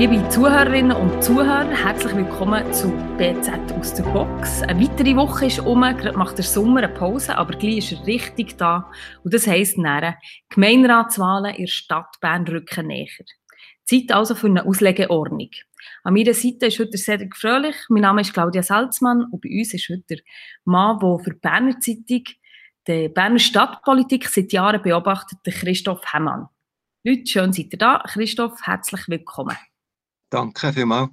Liebe 0.00 0.26
Zuhörerinnen 0.30 0.96
und 0.96 1.22
Zuhörer, 1.22 1.68
herzlich 1.68 2.16
willkommen 2.16 2.72
zu 2.72 2.88
BZ 3.18 3.70
aus 3.78 3.92
der 3.92 4.04
Box. 4.04 4.62
Eine 4.62 4.80
weitere 4.80 5.14
Woche 5.14 5.44
ist 5.44 5.58
um, 5.58 5.82
gerade 5.82 6.16
macht 6.16 6.38
der 6.38 6.44
Sommer 6.46 6.82
eine 6.82 6.88
Pause, 6.88 7.36
aber 7.36 7.52
gleich 7.58 7.92
ist 7.92 7.92
er 7.92 8.06
richtig 8.06 8.56
da. 8.56 8.90
Und 9.22 9.34
das 9.34 9.46
heisst 9.46 9.76
näher, 9.76 10.16
Gemeinderatswahlen 10.48 11.54
in 11.54 11.64
der 11.64 11.70
Stadt 11.70 12.16
Bern 12.22 12.48
rücken 12.48 12.86
näher. 12.86 13.08
Zeit 13.84 14.10
also 14.10 14.34
für 14.34 14.46
eine 14.46 14.64
Auslegeordnung. 14.64 15.50
An 16.02 16.14
meiner 16.14 16.32
Seite 16.32 16.68
ist 16.68 16.78
heute 16.78 16.96
Cedric 16.96 17.36
Fröhlich, 17.36 17.76
mein 17.90 18.00
Name 18.00 18.22
ist 18.22 18.32
Claudia 18.32 18.62
Salzmann 18.62 19.26
und 19.30 19.42
bei 19.42 19.50
uns 19.50 19.74
ist 19.74 19.86
heute 19.90 20.04
der 20.08 20.18
Mann, 20.64 20.98
der 20.98 21.18
für 21.18 21.34
die 21.34 21.40
Berner 21.40 21.78
Zeitung 21.78 22.24
die 22.88 23.08
Berner 23.10 23.38
Stadtpolitik 23.38 24.30
seit 24.30 24.50
Jahren 24.50 24.80
beobachtet, 24.80 25.40
Christoph 25.44 26.10
Hemmann. 26.10 26.48
Leute, 27.04 27.26
schön 27.26 27.52
seid 27.52 27.70
ihr 27.70 27.78
da. 27.78 28.02
Christoph, 28.06 28.62
herzlich 28.62 29.06
willkommen. 29.06 29.58
Danke 30.30 30.72
vielmals. 30.72 31.10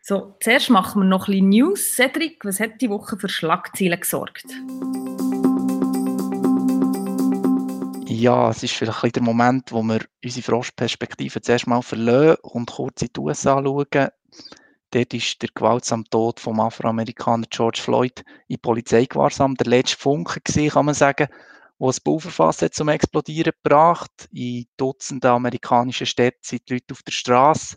So, 0.00 0.36
zuerst 0.40 0.70
machen 0.70 1.02
wir 1.02 1.06
noch 1.06 1.28
ein 1.28 1.32
bisschen 1.32 1.48
News. 1.48 1.96
Cedric, 1.96 2.44
was 2.44 2.60
hat 2.60 2.80
die 2.80 2.90
Woche 2.90 3.16
für 3.18 3.28
Schlagzeilen 3.28 4.00
gesorgt? 4.00 4.46
Ja, 8.06 8.50
es 8.50 8.62
ist 8.62 8.74
vielleicht 8.74 9.04
ein 9.04 9.12
der 9.12 9.22
Moment, 9.22 9.72
wo 9.72 9.82
wir 9.82 10.00
unsere 10.22 10.44
Frostperspektive 10.44 11.40
zuerst 11.40 11.66
mal 11.66 11.82
verlieren 11.82 12.36
und 12.42 12.70
kurz 12.70 13.02
in 13.02 13.08
die 13.14 13.20
USA 13.20 13.62
schauen. 13.62 14.08
Dort 14.90 15.14
ist 15.14 15.42
der 15.42 15.48
gewaltsame 15.54 16.04
Tod 16.04 16.38
vom 16.40 16.60
Afroamerikaner 16.60 17.46
George 17.50 17.80
Floyd 17.82 18.24
in 18.48 18.60
Polizeigewahrsam 18.60 19.56
der 19.56 19.66
letzte 19.66 19.98
Funke 19.98 20.40
gewesen, 20.40 20.70
kann 20.70 20.86
man 20.86 20.94
sagen, 20.94 21.28
wo 21.78 21.88
das 21.88 22.00
Bauverfass 22.00 22.62
hat 22.62 22.74
zum 22.74 22.88
Explodieren 22.88 23.52
gebracht. 23.62 24.28
In 24.32 24.66
Dutzenden 24.76 25.30
amerikanischen 25.30 26.06
Städten 26.06 26.40
sind 26.42 26.68
die 26.68 26.74
Leute 26.74 26.92
auf 26.92 27.02
der 27.02 27.12
Straße. 27.12 27.76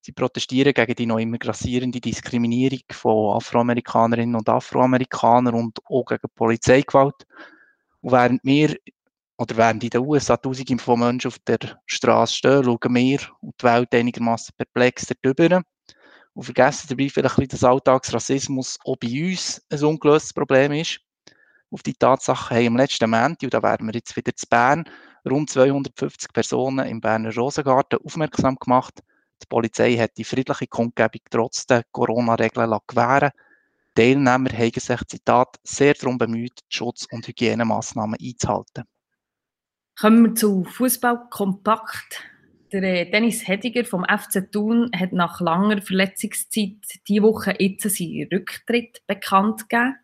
Sie 0.00 0.12
protestieren 0.12 0.74
gegen 0.74 0.94
die 0.94 1.06
noch 1.06 1.18
immer 1.18 1.38
grassierende 1.38 2.00
Diskriminierung 2.00 2.80
von 2.90 3.36
Afroamerikanerinnen 3.36 4.34
und 4.34 4.48
Afroamerikanern 4.48 5.54
und 5.54 5.78
auch 5.88 6.04
gegen 6.04 6.28
Polizeigewalt. 6.34 7.26
Und 8.00 8.12
während 8.12 8.40
wir 8.42 8.76
oder 9.38 9.56
während 9.56 9.84
in 9.84 9.90
den 9.90 10.02
USA 10.02 10.36
Tausende 10.36 10.82
von 10.82 11.00
Menschen 11.00 11.28
auf 11.28 11.38
der 11.40 11.58
Straße 11.86 12.34
stehen, 12.34 12.64
schauen 12.64 12.94
wir 12.94 13.20
und 13.40 13.54
die 13.60 13.64
Welt 13.64 13.94
einigermaßen 13.94 14.54
perplex 14.56 15.06
darüber 15.22 15.62
und 16.34 16.44
vergessen 16.44 16.86
dabei 16.88 17.08
vielleicht 17.08 17.52
dass 17.52 17.64
Alltagsrassismus 17.64 18.78
auch 18.84 18.96
bei 18.96 19.30
uns 19.30 19.62
ein 19.70 19.82
ungelöstes 19.84 20.32
Problem 20.32 20.72
ist. 20.72 21.00
Auf 21.72 21.82
die 21.82 21.94
Tatsache 21.94 22.54
haben 22.54 22.66
am 22.68 22.76
letzten 22.76 23.10
Montag, 23.10 23.42
und 23.42 23.54
da 23.54 23.62
wären 23.62 23.86
wir 23.86 23.94
jetzt 23.94 24.14
wieder 24.14 24.36
zu 24.36 24.46
Bern, 24.46 24.84
rund 25.28 25.48
250 25.50 26.32
Personen 26.32 26.86
im 26.86 27.00
Berner 27.00 27.34
Rosengarten 27.34 27.98
aufmerksam 28.04 28.56
gemacht. 28.56 29.02
Die 29.42 29.46
Polizei 29.48 29.96
hat 29.96 30.16
die 30.18 30.24
friedliche 30.24 30.66
Kundgebung 30.66 31.22
trotz 31.30 31.66
der 31.66 31.84
Corona-Regeln 31.90 32.78
gewähren 32.86 33.30
Teilnehmer 33.94 34.50
haben 34.56 34.72
sich, 34.74 35.00
Zitat, 35.06 35.58
sehr 35.64 35.94
darum 35.94 36.16
bemüht, 36.16 36.60
Schutz- 36.68 37.06
und 37.10 37.26
Hygienemaßnahmen 37.28 38.18
einzuhalten. 38.20 38.84
Kommen 40.00 40.24
wir 40.24 40.34
zu 40.34 40.64
Fußball 40.64 41.28
kompakt. 41.28 42.22
Der 42.72 42.82
äh, 42.82 43.10
Dennis 43.10 43.46
Hediger 43.46 43.84
vom 43.84 44.04
FC 44.04 44.50
Thun 44.50 44.90
hat 44.96 45.12
nach 45.12 45.42
langer 45.42 45.82
Verletzungszeit 45.82 46.78
diese 47.06 47.22
Woche 47.22 47.54
jetzt 47.58 47.82
seinen 47.82 48.28
Rücktritt 48.32 49.02
bekannt 49.06 49.68
gegeben. 49.68 49.96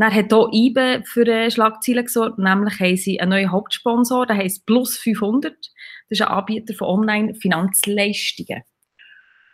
Dann 0.00 0.14
hat 0.14 0.32
auch 0.32 0.50
IBE 0.50 1.02
für 1.04 1.26
äh, 1.26 1.50
Schlagzeilen 1.50 2.06
gesorgt, 2.06 2.38
nämlich 2.38 2.80
haben 2.80 2.96
sie 2.96 3.20
einen 3.20 3.32
neuen 3.32 3.52
Hauptsponsor, 3.52 4.24
der 4.24 4.36
heißt 4.38 4.64
Plus 4.64 4.96
500. 4.96 5.52
Das 5.52 5.60
ist 6.08 6.22
ein 6.22 6.28
Anbieter 6.28 6.72
von 6.72 6.88
Online-Finanzleistungen. 6.88 8.62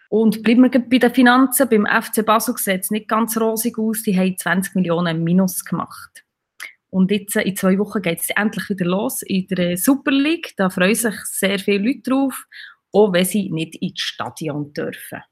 Und 0.08 0.44
bleiben 0.44 0.62
wir 0.62 0.70
bei 0.70 0.98
den 0.98 1.12
Finanzen. 1.12 1.68
Beim 1.68 1.84
FC 1.84 2.24
Basel 2.24 2.56
sieht 2.58 2.82
es 2.82 2.92
nicht 2.92 3.08
ganz 3.08 3.36
rosig 3.40 3.76
aus. 3.76 4.04
Die 4.04 4.16
haben 4.16 4.38
20 4.38 4.76
Millionen 4.76 5.24
Minus 5.24 5.64
gemacht. 5.64 6.24
Und 6.90 7.10
jetzt 7.10 7.34
in 7.34 7.56
zwei 7.56 7.76
Wochen 7.80 8.00
geht 8.00 8.20
es 8.20 8.30
endlich 8.30 8.70
wieder 8.70 8.86
los 8.86 9.22
in 9.22 9.48
der 9.48 9.76
Super 9.76 10.12
League. 10.12 10.54
Da 10.56 10.70
freuen 10.70 10.94
sich 10.94 11.16
sehr 11.24 11.58
viele 11.58 11.78
Leute 11.78 12.08
drauf, 12.08 12.46
auch 12.92 13.12
wenn 13.12 13.24
sie 13.24 13.50
nicht 13.50 13.74
ins 13.82 13.98
Stadion 14.00 14.72
dürfen. 14.72 15.22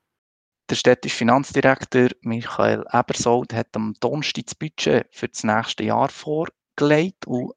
Der 0.71 0.77
städtische 0.77 1.17
Finanzdirektor 1.17 2.09
Michael 2.23 2.87
Ebersold 2.91 3.53
hat 3.53 3.69
am 3.75 3.95
Donnerstag 4.01 4.47
das 4.47 4.55
Budget 4.55 5.07
für 5.11 5.29
das 5.29 5.45
nächste 5.45 5.85
Jahr 5.85 6.09
vorgelegt 6.09 7.27
und 7.27 7.53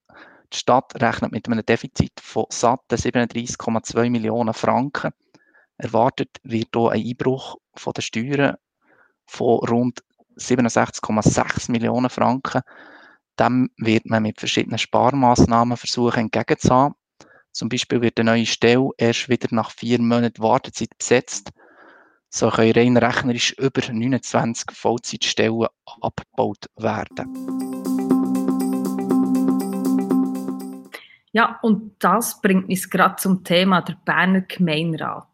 die 0.51 0.57
Stadt 0.57 0.93
rechnet 1.01 1.31
mit 1.31 1.47
einem 1.47 1.65
Defizit 1.65 2.19
von 2.19 2.47
satten 2.49 2.95
37,2 2.95 4.09
Millionen 4.09 4.53
Franken. 4.53 5.11
Erwartet 5.77 6.37
wird 6.43 6.69
hier 6.75 6.89
ein 6.89 7.01
Einbruch 7.01 7.55
von 7.75 7.93
den 7.93 8.01
Steuern 8.01 8.57
von 9.25 9.59
rund 9.59 10.03
67,6 10.35 11.71
Millionen 11.71 12.09
Franken. 12.09 12.61
Dem 13.39 13.69
wird 13.77 14.05
man 14.05 14.23
mit 14.23 14.39
verschiedenen 14.39 14.79
Sparmaßnahmen 14.79 15.77
versuchen 15.77 16.21
entgegenzuhaben. 16.21 16.95
Zum 17.53 17.69
Beispiel 17.69 18.01
wird 18.01 18.19
eine 18.19 18.31
neue 18.31 18.45
Stelle 18.45 18.89
erst 18.97 19.29
wieder 19.29 19.47
nach 19.51 19.71
vier 19.71 20.01
Monaten 20.01 20.41
Wartezeit 20.41 20.97
besetzt. 20.97 21.51
So 22.37 22.51
können 22.51 22.73
rein 22.73 22.97
rechnerisch 22.97 23.53
über 23.53 23.81
29 23.91 24.69
Vollzeitstellen 24.71 25.65
abgebaut 26.01 26.67
werden. 26.75 27.33
Ja, 31.31 31.57
und 31.63 31.95
das 31.97 32.39
bringt 32.39 32.69
uns 32.69 32.87
gerade 32.91 33.15
zum 33.15 33.43
Thema 33.43 33.81
der 33.81 33.97
Berner 34.05 34.41
Gemeinderat. 34.41 35.25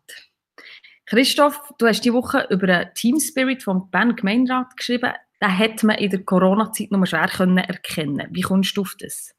Christoph, 1.06 1.60
du 1.78 1.88
hast 1.88 2.06
die 2.06 2.14
Woche 2.14 2.48
über 2.50 2.68
den 2.68 2.94
Team 2.94 3.20
Spirit 3.20 3.64
vom 3.64 3.92
Berner 3.92 4.14
Gemeinderat 4.14 4.78
geschrieben 4.78 5.12
den 5.42 5.58
hat 5.58 5.84
man 5.84 5.98
in 5.98 6.10
der 6.10 6.24
Corona-Zeit 6.24 6.90
nur 6.90 7.06
schwer 7.06 7.28
erkennen. 7.68 8.28
Wie 8.32 8.42
kommst 8.42 8.78
du 8.78 8.82
auf 8.82 8.96
das? 8.98 9.36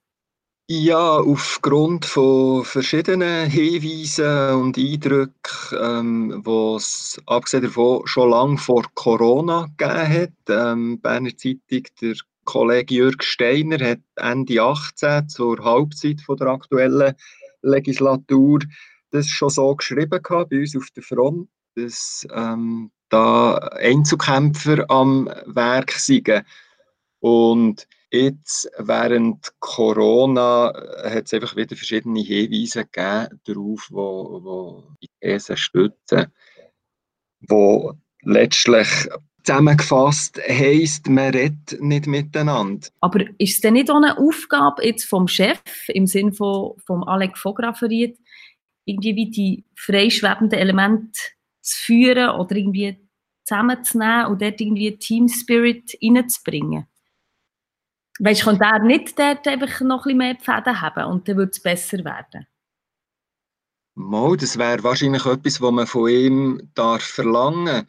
Ja, 0.66 1.18
aufgrund 1.18 2.06
von 2.06 2.64
verschiedenen 2.64 3.50
Hinweisen 3.50 4.54
und 4.62 4.78
Eindrücken, 4.78 5.34
ähm, 5.78 6.42
die 6.42 6.76
es 6.76 7.20
abgesehen 7.26 7.64
davon 7.64 8.06
schon 8.06 8.30
lange 8.30 8.56
vor 8.56 8.84
Corona 8.94 9.68
gegeben 9.76 10.08
hat. 10.08 10.32
Ähm, 10.48 11.00
Berner 11.02 11.36
Zeitung, 11.36 11.82
der 12.00 12.14
Kollege 12.44 12.94
Jürg 12.94 13.22
Steiner 13.22 13.78
hat 13.78 14.00
Ende 14.16 14.62
18 14.62 15.28
zur 15.28 15.62
Halbzeit 15.62 16.22
von 16.22 16.38
der 16.38 16.46
aktuellen 16.46 17.12
Legislatur 17.60 18.60
das 19.10 19.28
schon 19.28 19.50
so 19.50 19.76
geschrieben 19.76 20.22
gehabt, 20.22 20.48
bei 20.48 20.60
uns 20.60 20.74
auf 20.74 20.88
der 20.96 21.02
Front, 21.02 21.50
dass 21.76 22.26
ähm, 22.32 22.90
da 23.10 23.56
Einzelkämpfer 23.58 24.90
am 24.90 25.26
Werk 25.44 25.92
sind. 25.92 26.42
Und 27.20 27.86
jetzt 28.14 28.70
während 28.78 29.52
Corona 29.60 30.72
hat 31.04 31.26
es 31.26 31.34
einfach 31.34 31.56
wieder 31.56 31.76
verschiedene 31.76 32.20
Hinweise 32.20 32.84
gegeben 32.84 33.40
darauf, 33.44 33.88
wo, 33.90 34.40
wo 34.42 34.84
die 35.02 35.08
These 35.20 35.56
stützen, 35.56 36.26
wo 37.40 37.92
letztlich 38.22 38.88
zusammengefasst 39.44 40.40
heisst, 40.48 41.08
man 41.08 41.32
redet 41.32 41.80
nicht 41.80 42.06
miteinander. 42.06 42.88
Aber 43.00 43.20
ist 43.38 43.54
es 43.54 43.60
denn 43.60 43.74
nicht 43.74 43.90
auch 43.90 43.96
eine 43.96 44.18
Aufgabe 44.18 44.84
jetzt 44.84 45.04
vom 45.04 45.28
Chef 45.28 45.60
im 45.88 46.06
Sinne 46.06 46.32
von 46.32 46.78
vom 46.86 47.04
Alec 47.04 47.36
Fograferiet, 47.36 48.18
irgendwie 48.86 49.16
wie 49.16 49.30
die 49.30 49.64
freischwebenden 49.76 50.58
Elemente 50.58 51.20
zu 51.60 51.78
führen 51.78 52.30
oder 52.40 52.56
irgendwie 52.56 52.98
zusammenzunehmen 53.44 54.26
und 54.26 54.40
dort 54.40 54.60
irgendwie 54.60 54.96
Team 54.96 55.28
Spirit 55.28 55.96
reinzubringen. 56.02 56.86
Weißt 58.20 58.42
du, 58.42 58.44
könnte 58.44 58.64
er 58.64 58.78
nicht 58.80 59.18
dort 59.18 59.46
einfach 59.48 59.80
noch 59.80 60.06
ein 60.06 60.16
bisschen 60.16 60.18
mehr 60.18 60.36
Pfäden 60.36 60.80
haben 60.80 61.04
und 61.04 61.28
dann 61.28 61.36
würde 61.36 61.50
es 61.50 61.60
besser 61.60 62.04
werden? 62.04 62.46
Mal, 63.96 64.36
das 64.36 64.58
wäre 64.58 64.82
wahrscheinlich 64.82 65.24
etwas, 65.24 65.60
was 65.60 65.72
man 65.72 65.86
von 65.86 66.08
ihm 66.08 66.70
darf 66.74 67.02
verlangen 67.02 67.86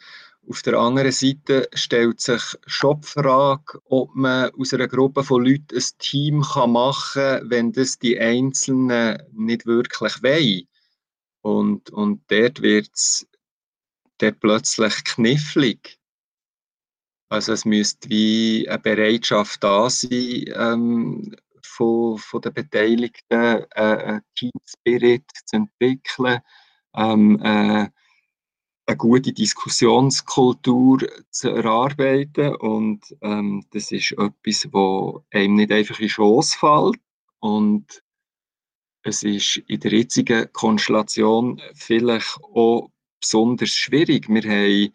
Auf 0.47 0.61
der 0.61 0.75
anderen 0.75 1.11
Seite 1.11 1.67
stellt 1.73 2.21
sich 2.21 2.41
schon 2.67 3.01
die 3.01 3.07
Frage, 3.07 3.81
ob 3.85 4.13
man 4.13 4.51
aus 4.51 4.73
einer 4.73 4.87
Gruppe 4.87 5.23
von 5.23 5.43
Leuten 5.43 5.75
ein 5.75 5.83
Team 5.97 6.43
machen 6.67 7.11
kann, 7.13 7.49
wenn 7.49 7.71
das 7.71 7.97
die 7.97 8.19
Einzelnen 8.19 9.17
nicht 9.31 9.65
wirklich 9.65 10.21
wollen. 10.21 10.67
Und, 11.41 11.89
und 11.89 12.21
dort 12.27 12.61
wird 12.61 12.89
es 12.93 13.27
plötzlich 14.17 15.03
knifflig. 15.03 15.97
Also 17.29 17.53
es 17.53 17.65
müsste 17.65 18.09
wie 18.09 18.67
eine 18.69 18.79
Bereitschaft 18.79 19.63
da 19.63 19.89
sein, 19.89 20.45
ähm, 20.55 21.35
von, 21.63 22.17
von 22.17 22.41
den 22.41 22.53
Beteiligten 22.53 23.25
äh, 23.31 23.65
einen 23.71 24.21
Team-Spirit 24.35 25.23
zu 25.45 25.55
entwickeln, 25.57 26.39
ähm, 26.95 27.39
äh, 27.41 27.89
eine 28.87 28.97
gute 28.97 29.33
Diskussionskultur 29.33 30.99
zu 31.31 31.49
erarbeiten 31.49 32.55
und 32.55 33.01
ähm, 33.21 33.65
das 33.71 33.91
ist 33.91 34.11
etwas, 34.11 34.71
wo 34.71 35.23
einem 35.31 35.55
nicht 35.55 35.71
einfach 35.71 35.99
in 35.99 36.09
Schoß 36.09 36.53
fällt 36.55 36.99
und 37.39 38.03
es 39.01 39.23
ist 39.23 39.57
in 39.67 39.79
der 39.79 39.91
jetzigen 39.91 40.51
Konstellation 40.53 41.61
vielleicht 41.73 42.37
auch 42.43 42.89
besonders 43.19 43.69
schwierig. 43.69 44.29
Wir 44.29 44.43
haben 44.43 44.93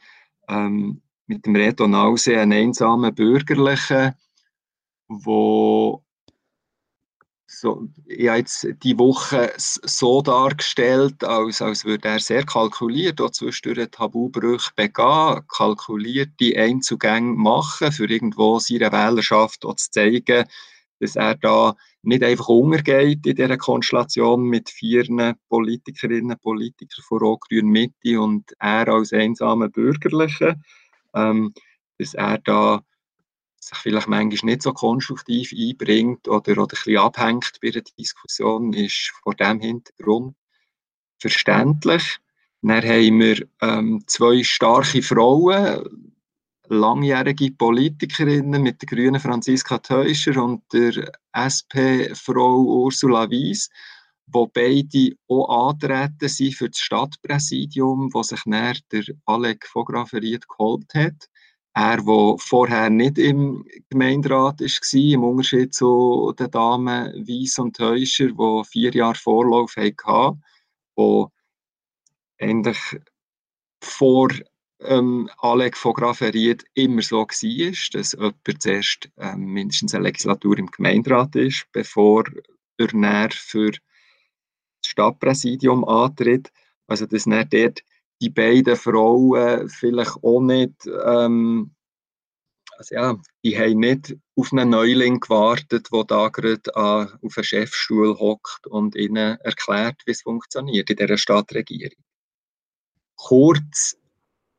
ähm, 0.48 1.02
mit 1.30 1.46
dem 1.46 1.54
Reto 1.54 1.86
Nause 1.86 2.40
einen 2.40 2.52
einsamen 2.52 3.14
Bürgerlichen, 3.14 4.14
wo 5.06 6.02
so, 7.46 7.88
ich 8.06 8.28
habe 8.28 8.38
jetzt 8.38 8.66
die 8.82 8.98
Woche 8.98 9.52
so 9.56 10.22
dargestellt, 10.22 11.22
als, 11.22 11.62
als 11.62 11.84
würde 11.84 12.08
er 12.08 12.18
sehr 12.18 12.44
kalkuliert, 12.44 13.20
auch 13.20 13.30
zwischendurch 13.30 13.90
Tabubrüche 13.90 14.70
begehen, 14.74 15.40
kalkuliert 15.46 16.30
die 16.40 16.56
Einzugänge 16.56 17.34
machen, 17.34 17.92
für 17.92 18.08
irgendwo 18.08 18.58
seiner 18.58 18.90
Wählerschaft 18.90 19.64
auch 19.64 19.76
zu 19.76 19.90
zeigen, 19.90 20.44
dass 20.98 21.14
er 21.14 21.36
da 21.36 21.76
nicht 22.02 22.24
einfach 22.24 22.48
untergeht 22.48 23.24
in 23.24 23.36
dieser 23.36 23.56
Konstellation 23.56 24.42
mit 24.42 24.68
vier 24.68 25.04
Politikerinnen 25.48 26.32
und 26.32 26.42
Politikern 26.42 27.04
von 27.04 27.18
Rot-Grün 27.18 27.66
Mitte 27.66 28.20
und 28.20 28.52
er 28.58 28.88
als 28.88 29.12
einsamer 29.12 29.68
Bürgerlicher, 29.68 30.56
ähm, 31.14 31.52
dass 31.98 32.14
er 32.14 32.38
da 32.38 32.82
sich 33.60 33.78
vielleicht 33.78 34.08
manchmal 34.08 34.52
nicht 34.52 34.62
so 34.62 34.72
konstruktiv 34.72 35.52
einbringt 35.52 36.26
oder, 36.28 36.52
oder 36.52 36.62
ein 36.62 36.68
bisschen 36.68 36.98
abhängt 36.98 37.58
bei 37.62 37.70
der 37.70 37.82
Diskussion, 37.82 38.72
ist 38.72 39.12
vor 39.22 39.34
dem 39.34 39.60
Hintergrund 39.60 40.34
verständlich. 41.18 42.18
Dann 42.62 42.82
haben 42.82 43.20
wir 43.20 43.46
ähm, 43.60 44.02
zwei 44.06 44.42
starke 44.42 45.02
Frauen, 45.02 46.14
langjährige 46.68 47.50
Politikerinnen 47.52 48.62
mit 48.62 48.80
der 48.80 48.86
grünen 48.88 49.20
Franziska 49.20 49.78
Teuscher 49.78 50.42
und 50.42 50.62
der 50.72 51.12
SP-Frau 51.32 52.62
Ursula 52.62 53.28
Wies, 53.30 53.70
wo 54.32 54.46
beide 54.46 55.12
auch 55.28 55.70
antreten 55.70 56.28
sind 56.28 56.54
für 56.54 56.70
das 56.70 56.80
Stadtpräsidium, 56.80 58.12
wo 58.12 58.22
sich 58.22 58.44
näher 58.46 58.76
der 58.92 59.04
Alec 59.26 59.66
von 59.66 59.84
Graferiet 59.84 60.48
geholt 60.48 60.92
hat. 60.94 61.28
Er, 61.74 61.98
der 61.98 62.34
vorher 62.38 62.90
nicht 62.90 63.18
im 63.18 63.64
Gemeinderat 63.90 64.60
war, 64.60 65.00
im 65.00 65.24
Unterschied 65.24 65.72
zu 65.72 66.34
den 66.38 66.50
Damen 66.50 67.12
Weiss 67.28 67.58
und 67.58 67.76
Teuscher, 67.76 68.26
die 68.26 68.62
vier 68.68 68.92
Jahre 68.92 69.14
Vorlauf 69.14 69.76
hatten, 69.76 70.42
die 70.98 71.24
eigentlich 72.38 72.78
vor 73.82 74.30
ähm, 74.80 75.30
Alec 75.38 75.76
von 75.76 75.92
Graferiet 75.92 76.64
immer 76.74 77.02
so 77.02 77.18
war, 77.18 77.90
dass 77.92 78.12
jemand 78.12 78.62
zuerst 78.62 79.10
ähm, 79.18 79.40
mindestens 79.40 79.94
eine 79.94 80.04
Legislatur 80.04 80.58
im 80.58 80.70
Gemeinderat 80.70 81.36
ist, 81.36 81.66
bevor 81.72 82.24
er 82.78 83.30
für 83.30 83.72
das 84.82 84.90
Stadtpräsidium 84.90 85.84
antritt. 85.84 86.50
Also, 86.86 87.06
dass 87.06 87.24
dann 87.24 87.48
dort 87.48 87.82
die 88.20 88.30
beiden 88.30 88.76
Frauen 88.76 89.68
vielleicht 89.68 90.22
auch 90.22 90.40
nicht, 90.40 90.74
ähm, 90.86 91.74
also 92.76 92.94
ja, 92.94 93.16
die 93.44 93.58
haben 93.58 93.80
nicht 93.80 94.16
auf 94.36 94.52
einen 94.52 94.70
Neuling 94.70 95.20
gewartet, 95.20 95.88
der 95.92 96.04
da 96.04 96.28
gerade 96.28 96.76
auf 96.76 97.36
einen 97.36 97.44
Chefstuhl 97.44 98.18
hockt 98.18 98.66
und 98.66 98.96
ihnen 98.96 99.38
erklärt, 99.40 100.00
wie 100.06 100.12
es 100.12 100.22
funktioniert 100.22 100.90
in 100.90 100.96
dieser 100.96 101.18
Stadtregierung. 101.18 102.02
Kurz, 103.16 103.96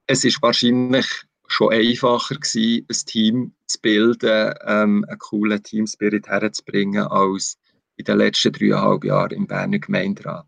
es 0.05 0.23
ist 0.23 0.41
wahrscheinlich 0.41 1.07
schon 1.47 1.73
einfacher 1.73 2.35
gewesen, 2.35 2.85
ein 2.89 3.05
Team 3.05 3.55
zu 3.65 3.79
bilden, 3.81 4.53
ähm, 4.65 5.05
einen 5.07 5.19
coolen 5.19 5.61
Teamspirit 5.63 6.27
herzubringen, 6.27 7.07
als 7.07 7.57
in 8.01 8.05
den 8.05 8.17
letzten 8.17 8.51
dreieinhalb 8.51 9.03
Jahren 9.03 9.31
im 9.31 9.47
Berner 9.47 9.79
Gemeinderat. 9.79 10.45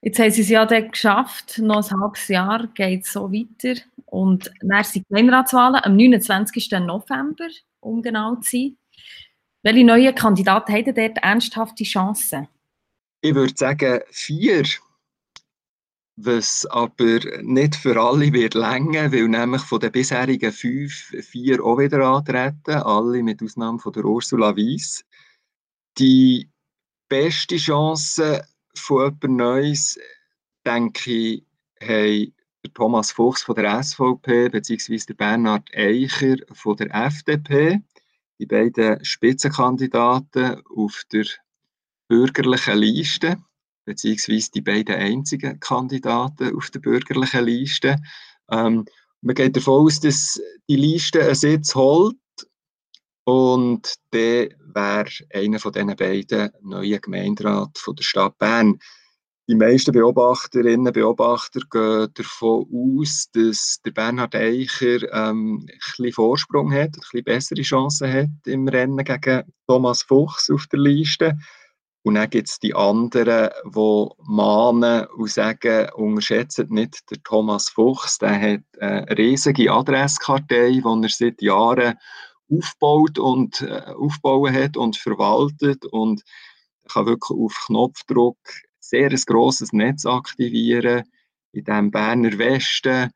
Jetzt 0.00 0.18
haben 0.18 0.30
sie 0.30 0.42
es 0.42 0.50
ja 0.50 0.66
dann 0.66 0.90
geschafft, 0.90 1.58
noch 1.58 1.90
ein 1.90 2.00
halbes 2.00 2.28
Jahr 2.28 2.66
geht 2.74 3.04
es 3.04 3.12
so 3.12 3.32
weiter. 3.32 3.80
Und 4.06 4.52
dann 4.60 4.84
sind 4.84 5.06
die 5.06 5.08
Gemeinderatswahlen 5.08 5.80
am 5.82 5.96
29. 5.96 6.70
November, 6.72 7.48
um 7.80 8.02
genau 8.02 8.34
zu 8.36 8.50
sein. 8.50 8.76
Welche 9.62 9.84
neuen 9.84 10.14
Kandidaten 10.14 10.72
haben 10.72 10.94
dort 10.94 11.18
ernsthafte 11.22 11.84
Chancen? 11.84 12.48
Ich 13.22 13.34
würde 13.34 13.54
sagen 13.56 14.00
vier, 14.10 14.64
was 16.16 16.66
aber 16.66 17.20
nicht 17.42 17.74
für 17.74 17.98
alle 17.98 18.30
wird 18.32 18.52
länger, 18.52 19.10
weil 19.10 19.26
nämlich 19.26 19.62
von 19.62 19.80
den 19.80 19.90
bisherigen 19.90 20.52
fünf 20.52 21.14
vier 21.22 21.64
auch 21.64 21.78
wieder 21.78 22.04
antreten, 22.04 22.74
alle 22.74 23.22
mit 23.22 23.42
Ausnahme 23.42 23.78
von 23.78 23.92
der 23.94 24.04
Ursula 24.04 24.54
Weiss. 24.54 25.02
Die 25.96 26.50
beste 27.14 27.56
Chance 27.58 28.44
von 28.74 29.04
jemand 29.04 29.36
Neues, 29.36 29.96
denke 30.66 31.12
ich, 31.12 31.44
haben 31.80 32.34
Thomas 32.74 33.12
Fuchs 33.12 33.44
von 33.44 33.54
der 33.54 33.84
SVP 33.84 34.48
bzw. 34.48 34.96
der 34.96 35.14
Bernhard 35.14 35.70
Eicher 35.76 36.34
von 36.52 36.76
der 36.76 36.92
FDP, 36.92 37.80
die 38.40 38.46
beiden 38.46 39.04
Spitzenkandidaten 39.04 40.60
auf 40.76 41.04
der 41.12 41.26
bürgerlichen 42.08 42.78
Liste, 42.78 43.36
beziehungsweise 43.84 44.50
die 44.50 44.62
beiden 44.62 44.96
einzigen 44.96 45.60
Kandidaten 45.60 46.56
auf 46.56 46.68
der 46.72 46.80
bürgerlichen 46.80 47.44
Liste. 47.44 47.94
Ähm, 48.50 48.86
man 49.20 49.36
geht 49.36 49.54
davon 49.54 49.86
aus, 49.86 50.00
dass 50.00 50.42
die 50.68 50.76
Liste 50.76 51.22
einen 51.22 51.36
Sitz 51.36 51.76
holt 51.76 52.16
und 53.22 53.94
der 54.12 54.48
wäre 54.74 55.10
einer 55.32 55.58
von 55.58 55.72
diesen 55.72 55.96
beiden 55.96 56.50
neuen 56.62 57.00
Gemeinderat 57.00 57.78
von 57.78 57.96
der 57.96 58.04
Stadt 58.04 58.38
Bern. 58.38 58.78
Die 59.46 59.54
meisten 59.54 59.92
Beobachterinnen 59.92 60.86
und 60.86 60.92
Beobachter 60.94 61.60
gehen 61.70 62.08
davon 62.14 62.66
aus, 62.72 63.28
dass 63.32 63.78
der 63.84 63.90
Bernhard 63.90 64.34
Eicher 64.34 65.02
ähm, 65.12 65.66
ein 65.70 65.78
bisschen 65.78 66.12
Vorsprung 66.12 66.72
hat, 66.72 66.88
ein 66.88 66.92
bisschen 66.92 67.24
bessere 67.24 67.62
Chancen 67.62 68.10
hat 68.10 68.46
im 68.46 68.66
Rennen 68.68 69.04
gegen 69.04 69.42
Thomas 69.66 70.02
Fuchs 70.02 70.48
auf 70.50 70.66
der 70.68 70.80
Liste. 70.80 71.36
Und 72.04 72.14
dann 72.14 72.30
gibt 72.30 72.48
es 72.48 72.58
die 72.58 72.74
anderen, 72.74 73.50
die 73.64 74.06
mahnen 74.26 75.06
und 75.08 75.30
sagen, 75.30 75.90
unterschätzt 75.94 76.70
nicht 76.70 77.10
den 77.10 77.22
Thomas 77.22 77.68
Fuchs, 77.68 78.18
der 78.18 78.40
hat 78.40 78.80
eine 78.80 79.18
riesige 79.18 79.72
Adresskartei, 79.72 80.70
die 80.70 80.82
er 80.82 81.08
seit 81.08 81.42
Jahren 81.42 81.98
aufbaut 82.58 83.18
und 83.18 83.62
äh, 83.62 83.92
aufbauen 83.96 84.54
hat 84.54 84.76
und 84.76 84.96
verwaltet 84.96 85.84
und 85.86 86.22
kann 86.88 87.06
wirklich 87.06 87.38
auf 87.38 87.64
Knopfdruck 87.66 88.38
sehr 88.80 89.10
ein 89.10 89.22
grosses 89.26 89.72
Netz 89.72 90.04
aktivieren 90.04 91.04
in 91.52 91.64
dem 91.64 91.90
Berner 91.90 92.36
Westen 92.38 93.10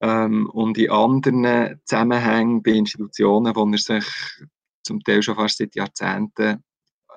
ähm, 0.00 0.48
und 0.50 0.76
in 0.78 0.90
anderen 0.90 1.80
Zusammenhängen 1.84 2.62
bei 2.62 2.72
Institutionen, 2.72 3.54
wo 3.54 3.66
er 3.66 3.78
sich 3.78 4.04
zum 4.82 5.00
Teil 5.02 5.22
schon 5.22 5.36
fast 5.36 5.58
seit 5.58 5.74
Jahrzehnten 5.74 6.62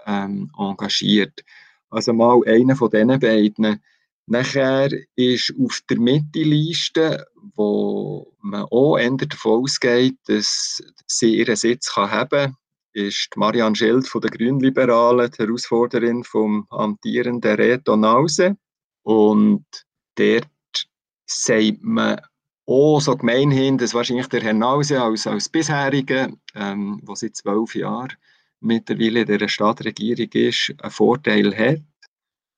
ähm, 0.05 0.51
engagiert. 0.57 1.43
Also 1.89 2.13
mal 2.13 2.41
einer 2.45 2.75
von 2.75 2.89
diesen 2.89 3.19
beiden. 3.19 3.81
Nachher 4.25 4.89
ist 5.15 5.53
auf 5.59 5.81
der 5.89 5.99
Mitte-Liste, 5.99 7.25
wo 7.55 8.33
man 8.41 8.63
auch 8.71 8.97
eher 8.97 9.11
davon 9.11 9.63
ausgeht, 9.63 10.17
dass 10.27 10.81
sie 11.07 11.39
ihren 11.39 11.55
Sitz 11.55 11.93
kann 11.93 12.11
haben 12.11 12.29
kann, 12.29 12.55
ist 12.93 13.35
Marianne 13.35 13.75
Schild 13.75 14.07
von 14.07 14.21
den 14.21 14.31
Grünliberalen, 14.31 15.31
die 15.31 15.43
Herausforderin 15.43 16.23
vom 16.23 16.65
amtierenden 16.69 17.55
Reto 17.55 17.97
Nause. 17.97 18.55
Und 19.01 19.65
dort 20.15 20.47
sagt 21.25 21.81
man 21.81 22.21
auch 22.65 22.99
so 23.01 23.17
gemeinhin, 23.17 23.77
dass 23.77 23.93
wahrscheinlich 23.93 24.27
der 24.27 24.41
Herr 24.41 24.53
Nause 24.53 25.01
als, 25.01 25.27
als 25.27 25.49
bisherige, 25.49 26.33
ähm, 26.55 27.01
der 27.05 27.15
seit 27.15 27.35
zwölf 27.35 27.75
Jahren 27.75 28.13
mittlerweile 28.61 29.21
in 29.21 29.27
dieser 29.27 29.49
Stadtregierung 29.49 30.29
ist, 30.31 30.73
einen 30.79 30.91
Vorteil 30.91 31.57
hat. 31.57 31.81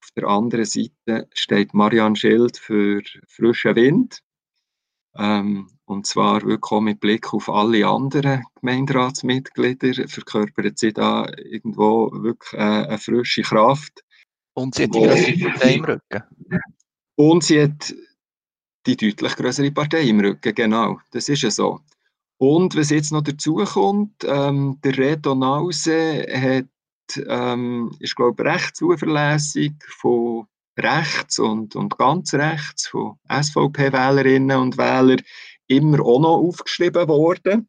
Auf 0.05 0.11
der 0.11 0.27
anderen 0.27 0.65
Seite 0.65 1.27
steht 1.33 1.73
Marianne 1.73 2.15
Schild 2.15 2.59
für 2.59 3.01
frischen 3.27 3.75
Wind. 3.75 4.19
Ähm, 5.17 5.67
und 5.85 6.05
zwar 6.05 6.43
wirklich 6.43 6.71
auch 6.71 6.81
mit 6.81 6.99
Blick 6.99 7.33
auf 7.33 7.49
alle 7.49 7.87
anderen 7.87 8.43
Gemeinderatsmitglieder 8.61 10.07
verkörpert 10.07 10.77
sie 10.77 10.93
da 10.93 11.27
irgendwo 11.37 12.11
wirklich 12.11 12.53
äh, 12.53 12.85
eine 12.85 12.99
frische 12.99 13.41
Kraft. 13.41 14.03
Und 14.53 14.75
sie 14.75 14.83
hat 14.83 14.93
die 14.93 14.99
größere 14.99 15.51
Partei 15.51 15.73
im 15.73 15.85
Rücken. 15.85 16.23
Und 17.15 17.43
sie 17.43 17.63
hat 17.63 17.95
die 18.85 18.97
deutlich 18.97 19.35
größere 19.35 19.71
Partei 19.71 20.03
im 20.03 20.19
Rücken, 20.19 20.53
genau. 20.53 20.99
Das 21.11 21.29
ist 21.29 21.41
ja 21.41 21.49
so. 21.49 21.79
Und 22.37 22.75
was 22.75 22.91
jetzt 22.91 23.11
noch 23.11 23.23
dazu 23.23 23.55
kommt, 23.55 24.23
ähm, 24.23 24.79
der 24.83 24.97
Reto 24.99 25.33
Nause 25.33 26.27
hat, 26.29 26.67
ähm, 27.27 27.95
ist, 27.99 28.15
glaube 28.15 28.43
ich, 28.43 28.49
recht 28.49 28.75
zuverlässig 28.75 29.73
von 29.99 30.47
rechts 30.77 31.39
und, 31.39 31.75
und 31.75 31.97
ganz 31.97 32.33
rechts, 32.33 32.87
von 32.87 33.17
SVP-Wählerinnen 33.29 34.57
und 34.57 34.77
Wählern, 34.77 35.21
immer 35.67 35.99
auch 36.01 36.19
noch 36.19 36.37
aufgeschrieben 36.37 37.07
worden, 37.07 37.67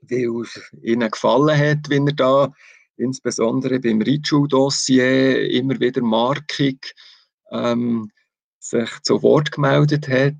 weil 0.00 0.42
es 0.42 0.72
ihnen 0.82 1.10
gefallen 1.10 1.58
hat, 1.58 1.88
wenn 1.88 2.06
er 2.08 2.14
da 2.14 2.52
insbesondere 2.96 3.78
beim 3.78 4.02
Ritschul-Dossier 4.02 5.50
immer 5.50 5.78
wieder 5.80 6.02
markig 6.02 6.94
ähm, 7.50 8.10
sich 8.58 8.90
zu 9.02 9.22
Wort 9.22 9.52
gemeldet 9.52 10.08
hat 10.08 10.34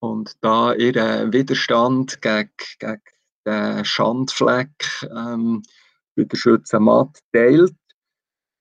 und 0.00 0.32
da 0.40 0.72
ihren 0.72 1.32
Widerstand 1.32 2.20
gegen, 2.22 2.50
gegen 2.78 3.02
den 3.46 3.84
Schandfleck 3.84 5.06
ähm, 5.14 5.62
bei 6.16 6.24
der 6.24 6.36
Schützenmatt 6.36 7.18
teilt. 7.32 7.74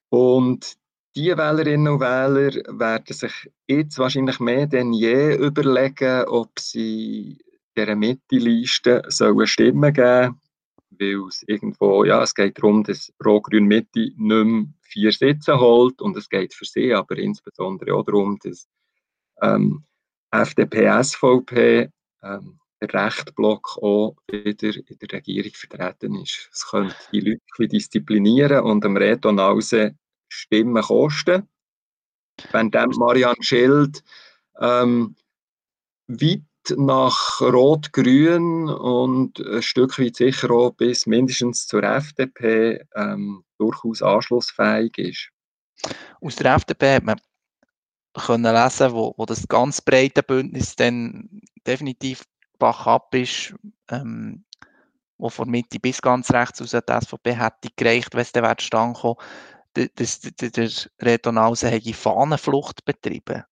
Und 0.10 0.76
die 1.16 1.36
Wählerinnen 1.36 1.94
und 1.94 2.00
Wähler 2.02 2.52
werden 2.80 3.14
sich 3.14 3.50
jetzt 3.68 3.98
wahrscheinlich 3.98 4.40
mehr 4.40 4.68
denn 4.68 4.94
je 4.94 5.36
überlegen, 5.36 6.26
ob 6.28 6.60
sie 6.60 7.40
dieser 7.76 7.96
Mitte-Liste 7.96 9.04
stimmen 9.10 9.94
geben 9.94 10.40
weil 11.00 11.28
es 11.28 11.44
irgendwo, 11.48 12.04
ja, 12.04 12.22
es 12.24 12.34
geht 12.34 12.58
darum, 12.58 12.84
dass 12.84 13.12
Rot-Grün 13.24 13.66
Mitte 13.66 14.00
nicht 14.00 14.18
mehr 14.18 14.66
vier 14.82 15.12
Sitze 15.12 15.60
holt 15.60 16.02
und 16.02 16.16
es 16.18 16.30
geht 16.30 16.54
für 16.54 16.66
sie 16.66 16.94
aber 16.94 17.18
insbesondere 17.18 17.96
auch 17.96 18.06
darum, 18.06 18.38
dass 18.44 18.68
ähm, 19.42 19.84
FDP, 20.32 21.04
SVP, 21.04 21.90
ähm, 22.24 22.60
Rechtblock 22.94 23.78
auch 23.82 24.16
wieder 24.30 24.76
in 24.76 24.98
der 25.00 25.12
Regierung 25.12 25.52
vertreten 25.54 26.16
ist. 26.22 26.50
Es 26.52 26.68
könnte 26.70 26.96
die 27.12 27.22
Leute 27.22 27.68
disziplinieren 27.68 28.64
und 28.64 28.86
am 28.86 28.98
Reto 28.98 29.32
Nause 29.32 29.96
Stimmen 30.28 30.84
kosten. 30.84 31.48
Wenn 32.52 32.72
dann 32.72 32.90
Marianne 32.98 33.42
Schild 33.42 34.04
ähm, 34.60 35.16
weit 36.08 36.44
nach 36.76 37.42
Rot-Grün 37.42 38.70
und 38.70 39.40
ein 39.40 39.62
Stück 39.62 40.00
weit 40.00 40.16
sicher 40.16 40.52
auch 40.52 40.72
bis 40.72 41.06
mindestens 41.06 41.68
zur 41.68 41.84
FDP 41.84 42.86
ähm, 42.96 43.44
durchaus 43.58 44.02
anschlussfähig 44.02 44.98
ist. 44.98 45.30
Aus 46.22 46.36
der 46.36 46.56
FDP 46.56 46.96
hat 46.96 47.04
man 47.04 47.20
können 48.16 48.54
lesen, 48.54 48.94
wo, 48.94 49.14
wo 49.18 49.26
das 49.26 49.48
ganz 49.48 49.82
breite 49.82 50.24
Bündnis 50.24 50.76
dann 50.76 51.42
definitiv 51.68 52.24
backup 52.66 53.14
ist, 53.14 53.54
ähm, 53.92 54.44
wo 55.18 55.30
von 55.30 55.50
Mitte 55.50 55.80
bis 55.80 56.02
ganz 56.02 56.32
rechts 56.32 56.62
aus 56.62 56.72
die 56.72 57.06
SVP 57.06 57.36
hätte 57.36 57.70
gereicht, 57.76 58.14
wenn 58.14 58.22
es 58.22 58.32
dann 58.32 58.44
wäre 58.44 58.56
stand 58.60 58.98
kommen, 58.98 59.18
dass 59.74 60.20
der 60.20 60.70
Reto 61.02 61.32
Nause 61.32 61.70
hätte 61.70 61.94
Fahnenflucht 61.94 62.84
betrieben. 62.86 63.44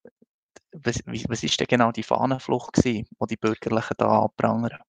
Was, 0.72 0.98
ist 1.44 1.60
denn 1.60 1.68
genau 1.68 1.92
die 1.92 2.04
Fahnenflucht 2.04 2.74
gewesen, 2.74 3.06
die 3.22 3.28
die 3.28 3.38
Bürgerlichen 3.38 3.96
da 3.98 4.24
abprangern? 4.24 4.80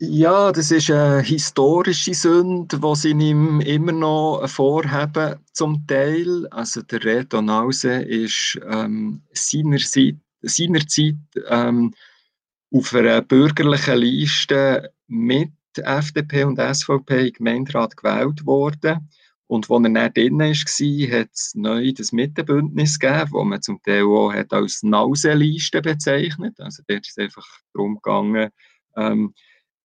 Ja, 0.00 0.50
das 0.50 0.72
ist 0.72 0.90
eine 0.90 1.20
historische 1.20 2.12
Sünde, 2.12 2.80
die 2.80 2.94
sie 2.96 3.10
ihm 3.10 3.60
immer 3.60 3.92
noch 3.92 4.48
vorhaben, 4.48 5.36
zum 5.52 5.86
Teil. 5.86 6.48
Also 6.48 6.82
der 6.82 7.04
Reto 7.04 7.40
Nause 7.40 8.02
ist 8.02 8.58
ähm, 8.68 9.22
seinerzeit, 9.32 10.16
seinerzeit 10.40 11.14
ähm, 11.46 11.94
auf 12.72 12.94
einer 12.94 13.22
bürgerlichen 13.22 13.98
Liste 13.98 14.92
mit 15.06 15.52
FDP 15.76 16.44
und 16.44 16.58
SVP 16.58 17.28
im 17.28 17.32
Gemeinderat 17.32 17.96
gewählt 17.96 18.44
worden. 18.46 19.10
Und 19.46 19.70
als 19.70 19.84
er 19.84 19.90
dann 19.90 20.12
drin 20.14 20.38
war, 20.38 21.20
hat 21.20 21.28
es 21.34 21.52
neu 21.54 21.92
das 21.92 22.12
Mittenbündnis 22.12 22.98
gegeben, 22.98 23.30
das 23.34 23.44
man 23.44 23.62
zum 23.62 23.82
Teil 23.82 24.04
auch 24.04 24.32
hat 24.32 24.52
als 24.52 24.82
Nause-Liste 24.82 25.82
bezeichnet. 25.82 26.54
Also 26.58 26.82
dort 26.88 27.06
ist 27.06 27.18
es 27.18 27.22
einfach 27.22 27.46
darum 27.74 27.96
gegangen, 27.96 28.50
ähm, 28.96 29.34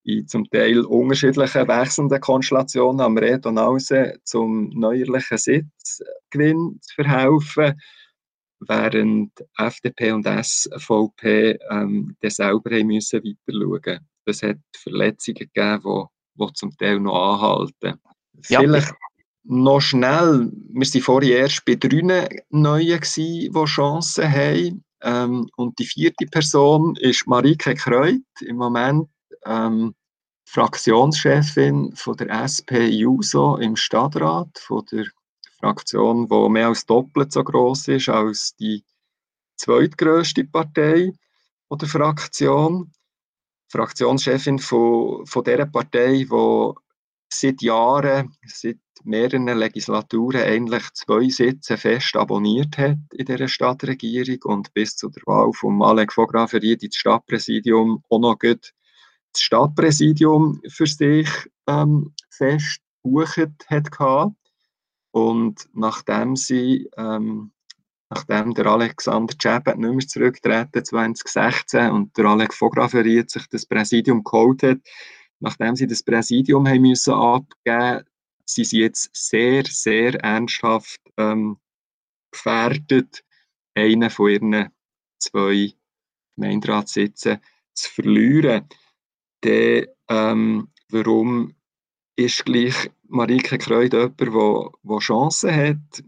in 0.03 0.25
zum 0.25 0.49
Teil 0.49 0.85
unterschiedlichen 0.85 1.67
wechselnden 1.67 2.21
Konstellationen 2.21 3.01
am 3.01 3.17
Red 3.17 3.45
und 3.45 3.55
Nause 3.55 4.19
zum 4.23 4.69
neuerlichen 4.69 5.37
Sitzgewinn 5.37 6.79
zu 6.81 6.95
verhelfen, 6.95 7.77
während 8.59 9.31
FDP 9.57 10.11
und 10.11 10.25
SVP 10.25 11.57
ähm, 11.69 12.15
dann 12.19 12.31
selber 12.31 12.75
haben 12.75 12.87
müssen 12.87 13.23
weiter 13.23 13.81
schauen. 13.85 13.99
Es 14.25 14.43
hat 14.43 14.57
Verletzungen 14.75 15.35
gegeben, 15.53 16.05
die, 16.35 16.45
die 16.45 16.53
zum 16.53 16.77
Teil 16.77 16.99
noch 16.99 17.41
anhalten. 17.41 17.99
Ja. 18.49 18.59
Vielleicht 18.59 18.93
noch 19.43 19.79
schnell, 19.79 20.51
wir 20.51 20.87
waren 20.87 21.01
vorher 21.01 21.39
erst 21.39 21.63
bei 21.65 21.75
drei 21.75 22.43
Neuen, 22.49 23.01
die 23.15 23.51
Chancen 23.65 24.31
haben. 24.31 24.83
Ähm, 25.01 25.47
und 25.55 25.77
die 25.79 25.85
vierte 25.85 26.25
Person 26.25 26.95
ist 26.99 27.27
Marike 27.27 27.75
Kreut, 27.75 28.21
im 28.41 28.57
Moment 28.57 29.07
ähm, 29.45 29.93
Fraktionschefin 30.49 31.93
von 31.95 32.17
der 32.17 32.29
SP-JUSO 32.31 33.57
im 33.57 33.75
Stadtrat, 33.75 34.57
von 34.57 34.83
der 34.91 35.05
Fraktion, 35.59 36.27
die 36.27 36.49
mehr 36.49 36.67
als 36.67 36.85
doppelt 36.85 37.31
so 37.31 37.43
groß 37.43 37.87
ist 37.89 38.09
als 38.09 38.55
die 38.55 38.83
zweitgrößte 39.57 40.45
Partei 40.45 41.13
der 41.69 41.87
Fraktion. 41.87 42.91
Fraktionschefin 43.69 44.59
von, 44.59 45.25
von 45.25 45.43
dieser 45.43 45.65
Partei, 45.65 46.25
die 46.29 46.73
seit 47.29 47.61
Jahren, 47.61 48.33
seit 48.45 48.79
mehreren 49.03 49.47
Legislaturen 49.47 50.41
eigentlich 50.41 50.83
zwei 50.93 51.29
Sitze 51.29 51.77
fest 51.77 52.15
abonniert 52.15 52.77
hat 52.77 52.97
in 53.13 53.25
dieser 53.25 53.47
Stadtregierung 53.47 54.39
und 54.43 54.73
bis 54.73 54.95
zu 54.95 55.09
der 55.09 55.23
Wahl 55.25 55.51
von 55.53 55.77
Malek 55.77 56.15
Vograferiet 56.15 56.83
ins 56.83 56.95
Stadtpräsidium 56.95 58.03
auch 58.09 58.19
noch 58.19 58.39
gut 58.39 58.73
das 59.33 59.41
Stadtpräsidium 59.41 60.61
für 60.67 60.87
sich 60.87 61.29
ähm, 61.67 62.13
fest 62.29 62.79
gebucht 63.03 63.67
hat. 63.69 63.91
Und 65.11 65.67
nachdem 65.73 66.35
sie, 66.35 66.89
ähm, 66.97 67.51
nachdem 68.09 68.53
der 68.53 68.67
Alexander 68.67 69.33
Chabet 69.41 69.77
nicht 69.77 69.93
mehr 69.93 70.07
zurücktreten 70.07 70.85
2016 70.85 71.91
und 71.91 72.17
der 72.17 72.25
Alex 72.25 72.59
Vograferiet 72.59 73.29
sich 73.29 73.47
das 73.49 73.65
Präsidium 73.65 74.23
geholt 74.23 74.63
hat, 74.63 74.79
nachdem 75.39 75.75
sie 75.75 75.87
das 75.87 76.03
Präsidium 76.03 76.67
haben 76.67 76.81
müssen 76.81 77.13
abgeben 77.13 78.03
sind 78.49 78.67
sie 78.67 78.79
jetzt 78.79 79.09
sehr, 79.13 79.63
sehr 79.65 80.15
ernsthaft 80.23 81.01
ähm, 81.17 81.59
gefährdet, 82.31 83.23
einen 83.75 84.09
von 84.09 84.29
ihren 84.29 84.69
zwei 85.19 85.73
Gemeinderatssitzen 86.35 87.39
zu 87.73 87.91
verlieren. 87.91 88.67
Dann, 89.41 89.85
ähm, 90.09 90.71
warum 90.89 91.55
ist 92.17 92.45
gleich 92.45 92.91
Marike 93.07 93.57
Kreuz 93.57 93.93
jemand, 93.93 94.75
der 94.83 94.97
Chancen 94.99 95.55
hat? 95.55 96.03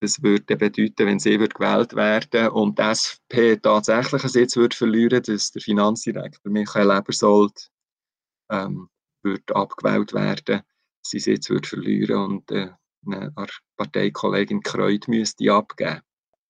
Das 0.00 0.22
würde 0.22 0.56
bedeuten, 0.56 1.06
wenn 1.06 1.20
sie 1.20 1.38
wird 1.38 1.54
gewählt 1.54 1.94
werden 1.94 2.48
und 2.48 2.78
die 2.78 2.82
SP 2.82 3.54
tatsächlich 3.62 4.22
einen 4.22 4.32
Sitz 4.32 4.56
würde 4.56 4.74
verlieren, 4.74 5.22
dass 5.22 5.52
der 5.52 5.62
Finanzdirektor 5.62 6.50
Michael 6.50 6.90
Ebersold 6.90 7.70
ähm, 8.50 8.88
würde 9.22 9.54
abgewählt 9.54 10.12
werden, 10.12 10.62
sie 11.02 11.20
Sitz 11.20 11.50
würde 11.50 11.68
verlieren 11.68 12.16
und 12.16 12.50
äh, 12.50 12.70
eine 13.06 13.32
Parteikollegin 13.76 14.62
Kreuz 14.62 15.06
müsste 15.06 15.52
abgeben. 15.52 16.00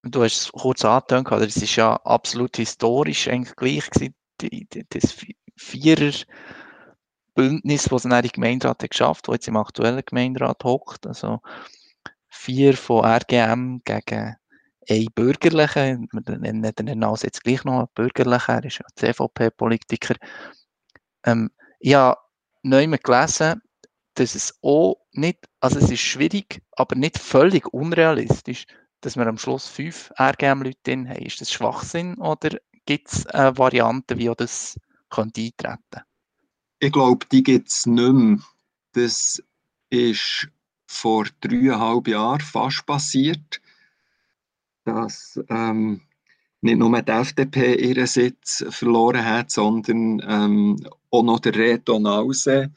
Du 0.03 0.23
hast 0.23 0.41
es 0.41 0.51
kurz 0.51 0.83
angetönt, 0.83 1.31
es 1.31 1.57
ist 1.57 1.75
ja 1.75 1.95
absolut 1.97 2.57
historisch 2.57 3.27
eigentlich 3.27 3.55
gleich 3.55 3.89
das 4.89 5.15
Vierer 5.55 6.11
Bündnis, 7.33 7.85
das 7.85 8.03
dann 8.03 8.21
die 8.21 8.29
Gemeinderat 8.29 8.83
hat 8.83 8.89
geschafft, 8.89 9.27
das 9.27 9.33
jetzt 9.33 9.47
im 9.47 9.57
aktuellen 9.57 10.03
Gemeinderat 10.05 10.63
hockt. 10.63 11.07
Also 11.07 11.41
vier 12.29 12.75
von 12.75 13.05
RGM 13.05 13.81
gegen 13.83 14.35
ein 14.89 15.05
Bürgerlicher. 15.15 15.97
Wir 15.97 16.37
nennen 16.37 16.75
den 16.75 17.03
also 17.03 17.25
jetzt 17.25 17.43
gleich 17.43 17.63
noch 17.63 17.79
einen 17.79 17.87
Bürgerlichen, 17.95 18.55
er 18.55 18.65
ist 18.65 18.79
ja 18.79 18.85
CVP-Politiker. 18.95 20.15
Ähm, 21.25 21.51
ich 21.79 21.95
habe 21.95 22.17
neu 22.63 22.87
gelesen, 22.87 23.61
dass 24.15 24.35
es 24.35 24.57
auch 24.61 24.97
nicht, 25.11 25.47
also 25.59 25.79
es 25.79 25.89
ist 25.89 26.01
schwierig, 26.01 26.61
aber 26.73 26.95
nicht 26.95 27.17
völlig 27.17 27.73
unrealistisch, 27.73 28.65
dass 29.01 29.15
wir 29.15 29.27
am 29.27 29.37
Schluss 29.37 29.67
fünf 29.67 30.11
RGM-Leute 30.19 30.91
haben. 30.91 31.25
Ist 31.25 31.41
das 31.41 31.51
Schwachsinn 31.51 32.15
oder 32.15 32.57
gibt 32.85 33.11
es 33.11 33.25
eine 33.27 33.57
Variante, 33.57 34.17
wie 34.17 34.31
das 34.35 34.79
könnte 35.09 35.41
eintreten 35.41 36.03
Ich 36.83 36.91
glaube, 36.91 37.25
die 37.31 37.43
gibt 37.43 37.69
es 37.69 37.85
nicht 37.85 38.11
mehr. 38.13 38.39
Das 38.91 39.41
ist 39.89 40.49
vor 40.85 41.25
dreieinhalb 41.39 42.09
Jahren 42.09 42.41
fast 42.41 42.85
passiert, 42.85 43.61
dass 44.83 45.39
ähm, 45.47 46.01
nicht 46.59 46.77
nur 46.77 47.01
die 47.01 47.09
FDP 47.09 47.75
ihren 47.75 48.05
Sitz 48.05 48.65
verloren 48.69 49.23
hat, 49.23 49.49
sondern 49.49 50.21
ähm, 50.27 50.85
auch 51.09 51.23
noch 51.23 51.39
der 51.39 51.55
Reto 51.55 51.99
Nause 51.99 52.69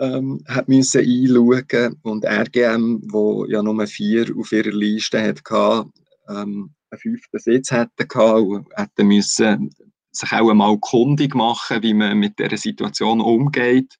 ähm, 0.00 0.42
hat 0.48 0.68
müssen 0.68 1.02
einschauen 1.02 2.00
und 2.02 2.24
RGM, 2.24 3.02
wo 3.04 3.46
ja 3.46 3.62
nur 3.62 3.86
vier 3.86 4.36
auf 4.36 4.50
ihrer 4.50 4.72
Liste 4.72 5.22
hatte, 5.22 5.88
ähm, 6.28 6.74
einen 6.90 6.98
fünften 6.98 7.38
Sitz 7.38 7.70
hätte 7.70 8.04
gehabt, 8.04 8.66
hätte 8.74 9.04
müssen 9.04 9.72
sich 10.12 10.32
auch 10.32 10.50
einmal 10.50 10.78
kundig 10.78 11.34
machen, 11.34 11.82
wie 11.82 11.94
man 11.94 12.18
mit 12.18 12.38
dieser 12.38 12.56
Situation 12.56 13.20
umgeht, 13.20 13.98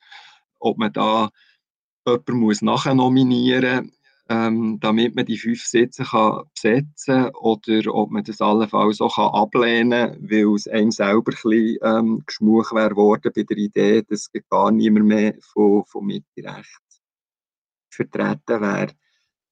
ob 0.59 0.79
man 0.79 0.93
da 0.93 1.31
jemanden 2.07 2.39
muss 2.39 2.63
nachnominieren 2.63 3.93
ähm, 4.33 4.79
damit 4.81 5.15
man 5.15 5.27
die 5.27 5.37
fünf 5.37 5.65
Sitze 5.65 6.05
kann 6.05 6.45
besetzen 6.55 7.25
kann 7.25 7.35
oder 7.35 7.95
ob 7.95 8.11
man 8.11 8.25
das 8.25 8.41
allenfalls 8.41 9.01
auch 9.01 9.17
kann 9.17 9.35
ablehnen 9.35 10.13
kann, 10.13 10.31
weil 10.31 10.55
es 10.55 10.69
einem 10.69 10.91
selber 10.91 11.19
ein 11.19 11.25
bisschen 11.25 11.79
ähm, 11.83 12.23
geschmuch 12.27 12.73
wäre 12.73 12.97
worden 12.97 13.33
bei 13.35 13.43
der 13.43 13.57
Idee, 13.57 14.03
dass 14.03 14.31
gar 14.49 14.71
niemand 14.71 15.07
mehr 15.07 15.35
von, 15.41 15.85
von 15.85 16.07
Mitte 16.07 16.63
vertreten 17.91 18.61
wäre. 18.61 18.95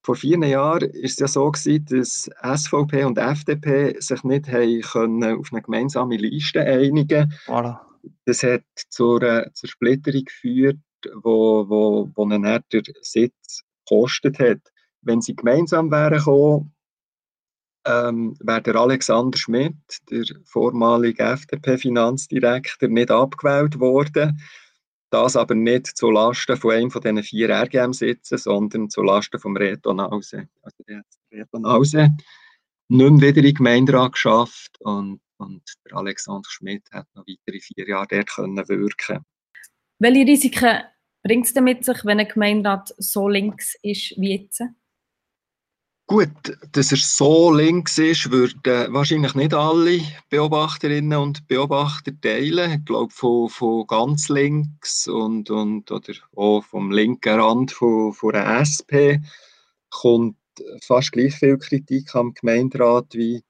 Vor 0.02 0.16
vier 0.16 0.38
Jahren 0.38 0.88
war 0.88 1.04
es 1.04 1.18
ja 1.18 1.28
so, 1.28 1.50
gewesen, 1.50 1.84
dass 1.90 2.30
SVP 2.42 3.04
und 3.04 3.18
FDP 3.18 3.96
sich 4.00 4.24
nicht 4.24 4.48
haben 4.48 4.80
können 4.80 5.38
auf 5.38 5.48
eine 5.52 5.62
gemeinsame 5.62 6.16
Liste 6.16 6.60
einigen 6.60 7.34
voilà. 7.46 7.80
Das 8.24 8.42
hat 8.42 8.64
zur, 8.88 9.22
äh, 9.22 9.52
zur 9.52 9.68
Splitterung 9.68 10.24
geführt, 10.24 10.78
wo, 11.22 11.68
wo, 11.68 12.10
wo 12.14 12.24
ihnen 12.24 12.42
der 12.42 12.82
Sitz 13.02 13.62
gekostet 13.86 14.38
hat. 14.38 14.60
Wenn 15.02 15.20
sie 15.20 15.36
gemeinsam 15.36 15.90
wären 15.90 16.18
gekommen, 16.18 16.74
ähm, 17.86 18.36
wäre 18.40 18.62
der 18.62 18.76
Alexander 18.76 19.38
Schmidt, 19.38 19.74
der 20.10 20.24
vormalige 20.44 21.22
FDP-Finanzdirektor, 21.22 22.88
nicht 22.88 23.10
abgewählt 23.10 23.80
worden. 23.80 24.40
Das 25.10 25.36
aber 25.36 25.54
nicht 25.54 25.86
zulasten 25.86 26.56
von 26.56 26.72
einem 26.72 26.90
von 26.90 27.02
diesen 27.02 27.22
vier 27.22 27.50
RGM-Sitzen, 27.50 28.38
sondern 28.38 28.90
zulasten 28.90 29.40
vom 29.40 29.56
Reto 29.56 29.92
Nause. 29.92 30.48
Also 30.62 30.84
der 30.86 30.98
hat 30.98 31.06
Reto 31.32 31.58
Nause 31.58 32.10
nicht 32.90 33.20
wieder 33.20 33.38
in 33.38 33.44
den 33.44 33.54
Gemeinderat 33.54 34.12
geschafft 34.12 34.76
und, 34.80 35.20
und 35.38 35.62
der 35.88 35.96
Alexander 35.96 36.48
Schmidt 36.48 36.90
hat 36.90 37.06
noch 37.14 37.24
weitere 37.26 37.60
vier 37.60 37.88
Jahre 37.88 38.08
dort 38.08 38.30
können 38.30 38.68
wirken 38.68 39.24
Welche 40.00 40.26
Risiken 40.26 40.82
bringt 41.22 41.46
es 41.46 41.54
denn 41.54 41.64
mit 41.64 41.84
sich, 41.84 42.04
wenn 42.04 42.18
ein 42.18 42.28
Gemeinderat 42.28 42.92
so 42.98 43.28
links 43.28 43.76
ist 43.82 44.14
wie 44.18 44.40
jetzt? 44.40 44.62
Gut, 46.10 46.58
dass 46.72 46.90
er 46.90 46.98
so 46.98 47.54
links 47.54 47.96
ist, 47.96 48.32
würden 48.32 48.92
wahrscheinlich 48.92 49.36
nicht 49.36 49.54
alle 49.54 50.00
Beobachterinnen 50.28 51.16
und 51.16 51.46
Beobachter 51.46 52.10
teilen. 52.20 52.72
Ich 52.72 52.84
glaube, 52.84 53.14
von, 53.14 53.48
von 53.48 53.86
ganz 53.86 54.28
links 54.28 55.06
und, 55.06 55.50
und 55.50 55.88
oder 55.92 56.12
auch 56.34 56.64
vom 56.64 56.90
linken 56.90 57.38
Rand 57.38 57.70
von, 57.70 58.12
von 58.12 58.32
der 58.32 58.58
SP 58.58 59.22
kommt 59.90 60.34
fast 60.82 61.12
gleich 61.12 61.36
viel 61.36 61.58
Kritik 61.58 62.12
am 62.16 62.34
Gemeinderat 62.34 63.14
wie, 63.14 63.44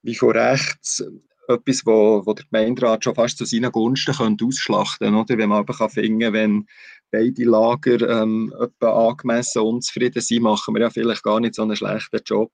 wie 0.00 0.14
von 0.14 0.30
rechts. 0.30 1.04
Etwas, 1.48 1.84
wo, 1.84 2.24
wo 2.24 2.32
der 2.32 2.46
Gemeinderat 2.46 3.04
schon 3.04 3.14
fast 3.14 3.36
zu 3.36 3.44
seinen 3.44 3.72
Gunsten 3.72 4.14
könnte 4.14 4.46
ausschlachten 4.46 5.12
könnte, 5.12 5.36
wenn 5.36 5.50
man 5.50 5.58
aber 5.58 5.74
kann 5.74 5.90
finden 5.90 6.32
wenn 6.32 6.66
beide 7.10 7.44
Lager 7.44 8.22
ähm, 8.22 8.52
angemessen 8.80 9.62
unzufrieden 9.62 10.22
sind, 10.22 10.42
machen 10.42 10.74
wir 10.74 10.82
ja 10.82 10.90
vielleicht 10.90 11.22
gar 11.22 11.40
nicht 11.40 11.54
so 11.54 11.62
einen 11.62 11.76
schlechten 11.76 12.20
Job. 12.24 12.52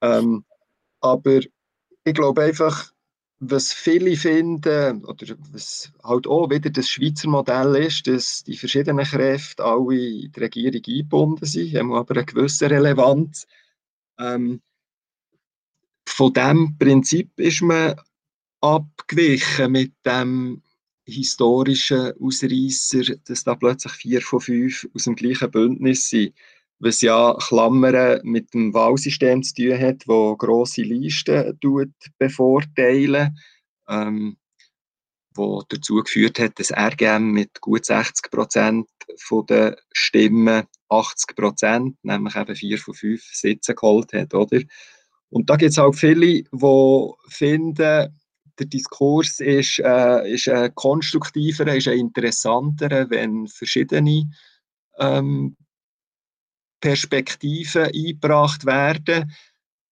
Ähm, 0.00 0.44
aber 1.00 1.40
ich 2.04 2.14
glaube 2.14 2.42
einfach, 2.42 2.92
was 3.44 3.72
viele 3.72 4.16
finden, 4.16 5.04
oder 5.04 5.34
was 5.50 5.92
halt 6.04 6.26
auch 6.28 6.48
wieder 6.48 6.70
das 6.70 6.88
Schweizer 6.88 7.28
Modell 7.28 7.74
ist, 7.74 8.06
dass 8.06 8.44
die 8.44 8.56
verschiedenen 8.56 9.04
Kräfte 9.04 9.64
alle 9.64 9.96
in 9.96 10.32
die 10.32 10.40
Regierung 10.40 10.82
eingebunden 10.86 11.44
sind, 11.44 11.74
haben 11.76 11.92
aber 11.92 12.14
eine 12.14 12.24
gewisse 12.24 12.70
Relevanz. 12.70 13.46
Ähm, 14.18 14.60
von 16.08 16.32
diesem 16.32 16.78
Prinzip 16.78 17.30
ist 17.38 17.62
man 17.62 17.96
abgewichen 18.60 19.72
mit 19.72 19.92
dem 20.06 20.62
historischen 21.04 22.12
Ausreißer, 22.20 23.16
dass 23.24 23.44
da 23.44 23.54
plötzlich 23.54 23.92
vier 23.92 24.22
von 24.22 24.40
fünf 24.40 24.88
aus 24.94 25.04
dem 25.04 25.16
gleichen 25.16 25.50
Bündnis 25.50 26.08
sind, 26.08 26.34
was 26.78 27.00
ja 27.00 27.36
Klammern 27.38 28.20
mit 28.24 28.52
dem 28.54 28.74
Wahlsystem 28.74 29.42
zu 29.42 29.54
tun 29.54 29.78
hat, 29.78 30.02
wo 30.06 30.36
grosse 30.36 30.82
Listen 30.82 31.58
bevorteilen, 32.18 33.38
ähm, 33.88 34.36
wo 35.34 35.62
dazu 35.68 35.96
geführt 35.96 36.38
hat, 36.38 36.58
dass 36.58 36.72
RGM 36.72 37.32
mit 37.32 37.60
gut 37.60 37.84
60 37.84 38.30
Prozent 38.30 38.88
der 39.48 39.76
Stimmen 39.92 40.64
80 40.88 41.36
Prozent, 41.36 41.96
nämlich 42.02 42.36
eben 42.36 42.56
vier 42.56 42.78
von 42.78 42.94
fünf 42.94 43.22
Sitzen 43.32 43.74
geholt 43.74 44.12
hat, 44.12 44.34
oder? 44.34 44.60
Und 45.30 45.48
da 45.48 45.56
gibt 45.56 45.70
es 45.70 45.78
auch 45.78 45.94
viele, 45.94 46.42
die 46.42 47.10
finden, 47.28 48.20
der 48.58 48.66
Diskurs 48.66 49.40
ist, 49.40 49.78
äh, 49.78 50.32
ist 50.32 50.48
ein 50.48 50.74
konstruktiver, 50.74 51.74
ist 51.74 51.88
ein 51.88 51.98
interessanter, 51.98 53.08
wenn 53.10 53.46
verschiedene 53.46 54.30
ähm, 54.98 55.56
Perspektiven 56.80 57.84
eingebracht 57.84 58.66
werden. 58.66 59.32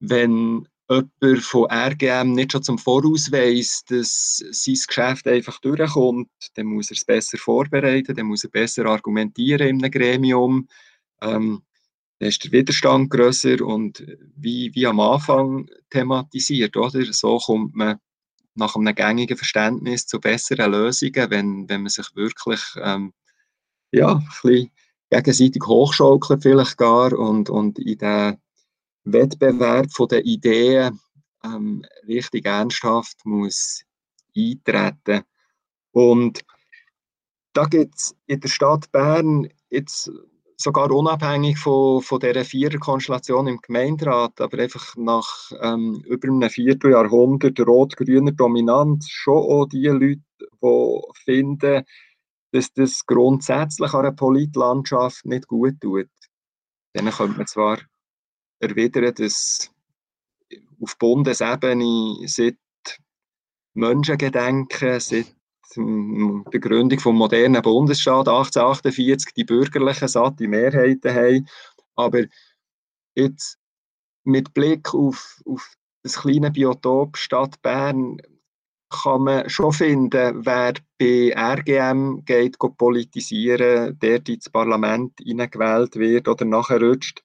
Wenn 0.01 0.66
jemand 0.90 1.44
von 1.44 1.70
RGM 1.70 2.33
nicht 2.33 2.53
schon 2.53 2.62
zum 2.62 2.79
Voraus 2.79 3.31
weiss, 3.31 3.85
dass 3.85 4.44
sein 4.51 4.79
Geschäft 4.87 5.27
einfach 5.29 5.61
durchkommt, 5.61 6.31
dann 6.55 6.66
muss 6.66 6.90
er 6.90 6.96
es 6.96 7.05
besser 7.05 7.38
vorbereiten, 7.38 8.14
dann 8.16 8.27
muss 8.27 8.44
er 8.44 8.51
besser 8.51 8.87
argumentieren 8.87 9.68
in 9.68 9.85
einem 9.85 9.90
Gremium. 9.90 10.68
Ähm, 11.23 11.62
dann 12.18 12.29
ist 12.29 12.44
der 12.44 12.53
Widerstand 12.53 13.09
grösser 13.09 13.64
und 13.64 14.05
wie, 14.37 14.75
wie 14.75 14.87
am 14.87 15.01
Anfang 15.01 15.70
thematisiert, 15.90 16.77
oder? 16.77 17.05
so 17.12 17.38
kommt 17.38 17.75
man 17.75 17.99
nach 18.61 18.77
einem 18.77 18.94
gängigen 18.94 19.37
Verständnis 19.37 20.07
zu 20.07 20.20
besseren 20.20 20.70
Lösungen, 20.70 21.31
wenn, 21.31 21.68
wenn 21.68 21.83
man 21.83 21.90
sich 21.90 22.07
wirklich 22.14 22.61
ähm, 22.81 23.12
ja, 23.90 24.12
ein 24.12 24.29
bisschen 24.42 24.70
gegenseitig 25.11 25.62
hochschaukelt 25.66 26.42
vielleicht 26.42 26.77
gar 26.77 27.12
und, 27.12 27.51
und 27.51 27.79
in 27.81 27.99
den 27.99 28.37
Wettbewerb 29.05 29.90
von 29.92 30.09
den 30.09 30.25
Ideen 30.25 31.01
ähm, 31.44 31.85
richtig 32.07 32.46
ernsthaft 32.46 33.25
muss 33.25 33.83
eintreten. 34.37 35.25
Und 35.92 36.44
da 37.53 37.64
gibt 37.64 37.96
es 37.96 38.14
in 38.27 38.40
der 38.40 38.49
Stadt 38.49 38.92
Bern 38.92 39.49
jetzt 39.70 40.11
sogar 40.61 40.90
unabhängig 40.90 41.59
von, 41.59 42.03
von 42.03 42.20
dieser 42.20 42.44
Viererkonstellation 42.44 43.46
im 43.46 43.61
Gemeinderat, 43.61 44.40
aber 44.40 44.59
einfach 44.59 44.94
nach 44.96 45.51
ähm, 45.61 46.03
über 46.07 46.29
einem 46.29 46.51
Vierteljahrhundert 46.51 47.59
rot-grüner 47.61 48.33
Dominanz 48.33 49.09
schon 49.09 49.38
auch 49.38 49.66
die 49.66 49.87
Leute, 49.87 50.20
die 50.38 51.01
finden, 51.25 51.85
dass 52.53 52.73
das 52.73 53.07
grundsätzlich 53.07 53.92
an 53.94 54.01
einer 54.01 54.12
Politlandschaft 54.12 55.25
nicht 55.25 55.46
gut 55.46 55.81
tut. 55.81 56.09
Dann 56.92 57.11
könnte 57.11 57.38
man 57.38 57.46
zwar 57.46 57.79
erwidern, 58.59 59.14
dass 59.14 59.70
auf 60.81 60.99
Bundesebene 60.99 62.27
seit 62.27 62.57
Menschengedenken, 63.75 65.01
seit 65.01 65.35
der 65.76 66.61
Gründung 66.61 66.98
des 66.98 67.04
modernen 67.04 67.62
Bundesstaats 67.62 68.28
1848 68.28 69.35
die 69.35 69.44
bürgerlichen 69.44 70.09
satte 70.09 70.48
Mehrheiten 70.48 71.14
haben. 71.14 71.48
Aber 71.96 72.22
jetzt 73.14 73.59
mit 74.24 74.52
Blick 74.54 74.94
auf, 74.94 75.40
auf 75.44 75.74
das 76.02 76.20
kleine 76.20 76.50
Biotop 76.50 77.16
Stadt 77.16 77.61
Bern 77.62 78.18
kann 78.90 79.22
man 79.22 79.48
schon 79.48 79.72
finden, 79.72 80.44
wer 80.44 80.74
bei 80.98 81.33
RGM 81.37 82.24
geht, 82.24 82.59
geht 82.59 82.76
politisieren, 82.76 83.98
der 84.00 84.26
ins 84.26 84.50
Parlament 84.50 85.12
hineingewählt 85.20 85.96
wird 85.96 86.26
oder 86.26 86.44
nachher 86.44 86.83
rutscht, 86.83 87.22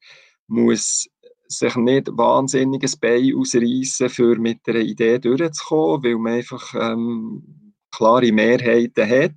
muss 0.47 1.09
sich 1.47 1.75
nicht 1.75 2.07
wahnsinniges 2.11 2.97
Bein 2.97 3.35
ausreißen, 3.35 4.09
für 4.09 4.37
mit 4.37 4.59
einer 4.67 4.79
Idee 4.79 5.19
durchzukommen, 5.19 6.03
weil 6.03 6.17
man 6.17 6.33
einfach 6.33 6.73
ähm, 6.75 7.64
klare 7.95 8.31
Mehrheiten 8.31 9.09
hat. 9.09 9.31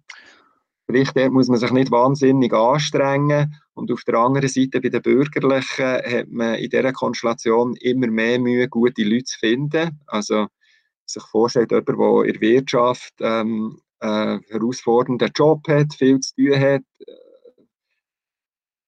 Dort 0.86 1.32
muss 1.32 1.48
man 1.48 1.58
sich 1.58 1.70
nicht 1.70 1.90
wahnsinnig 1.90 2.52
anstrengen. 2.52 3.54
Und 3.74 3.92
auf 3.92 4.02
der 4.04 4.14
anderen 4.14 4.48
Seite, 4.48 4.80
bei 4.80 4.88
den 4.88 5.02
Bürgerlichen, 5.02 5.84
hat 5.84 6.28
man 6.28 6.54
in 6.54 6.70
dieser 6.70 6.92
Konstellation 6.92 7.76
immer 7.76 8.06
mehr 8.06 8.38
Mühe, 8.38 8.68
gute 8.68 9.04
Leute 9.04 9.24
zu 9.24 9.38
finden. 9.38 10.00
Also, 10.06 10.46
sich 11.04 11.22
vorstellt, 11.24 11.70
jemand, 11.70 11.88
der 11.88 12.24
in 12.24 12.32
der 12.32 12.40
Wirtschaft 12.40 13.14
ähm, 13.20 13.80
einen 14.00 14.42
herausfordernden 14.48 15.30
Job 15.34 15.66
hat, 15.68 15.94
viel 15.94 16.20
zu 16.20 16.34
tun 16.34 16.58
hat, 16.58 16.82
äh, 17.06 17.12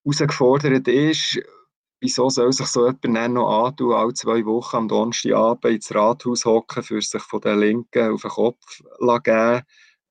herausgefordert 0.05 0.89
ist, 0.89 1.41
wieso 2.01 2.31
soll 2.31 2.53
sich 2.53 2.67
so 2.67 2.87
jemand 2.87 3.05
dann 3.05 3.33
noch 3.35 3.67
antun, 3.67 3.93
alle 3.93 4.15
zwei 4.15 4.45
Wochen 4.45 4.77
am 4.77 4.89
Donnerstagabend 4.89 5.65
ins 5.75 5.95
Rathaus 5.95 6.45
hocken, 6.45 6.83
für 6.83 7.01
sich 7.01 7.23
von 7.23 7.41
den 7.41 7.59
Linken 7.61 8.13
auf 8.13 8.23
den 8.23 8.31
Kopf 8.31 8.81
geben. 9.25 9.63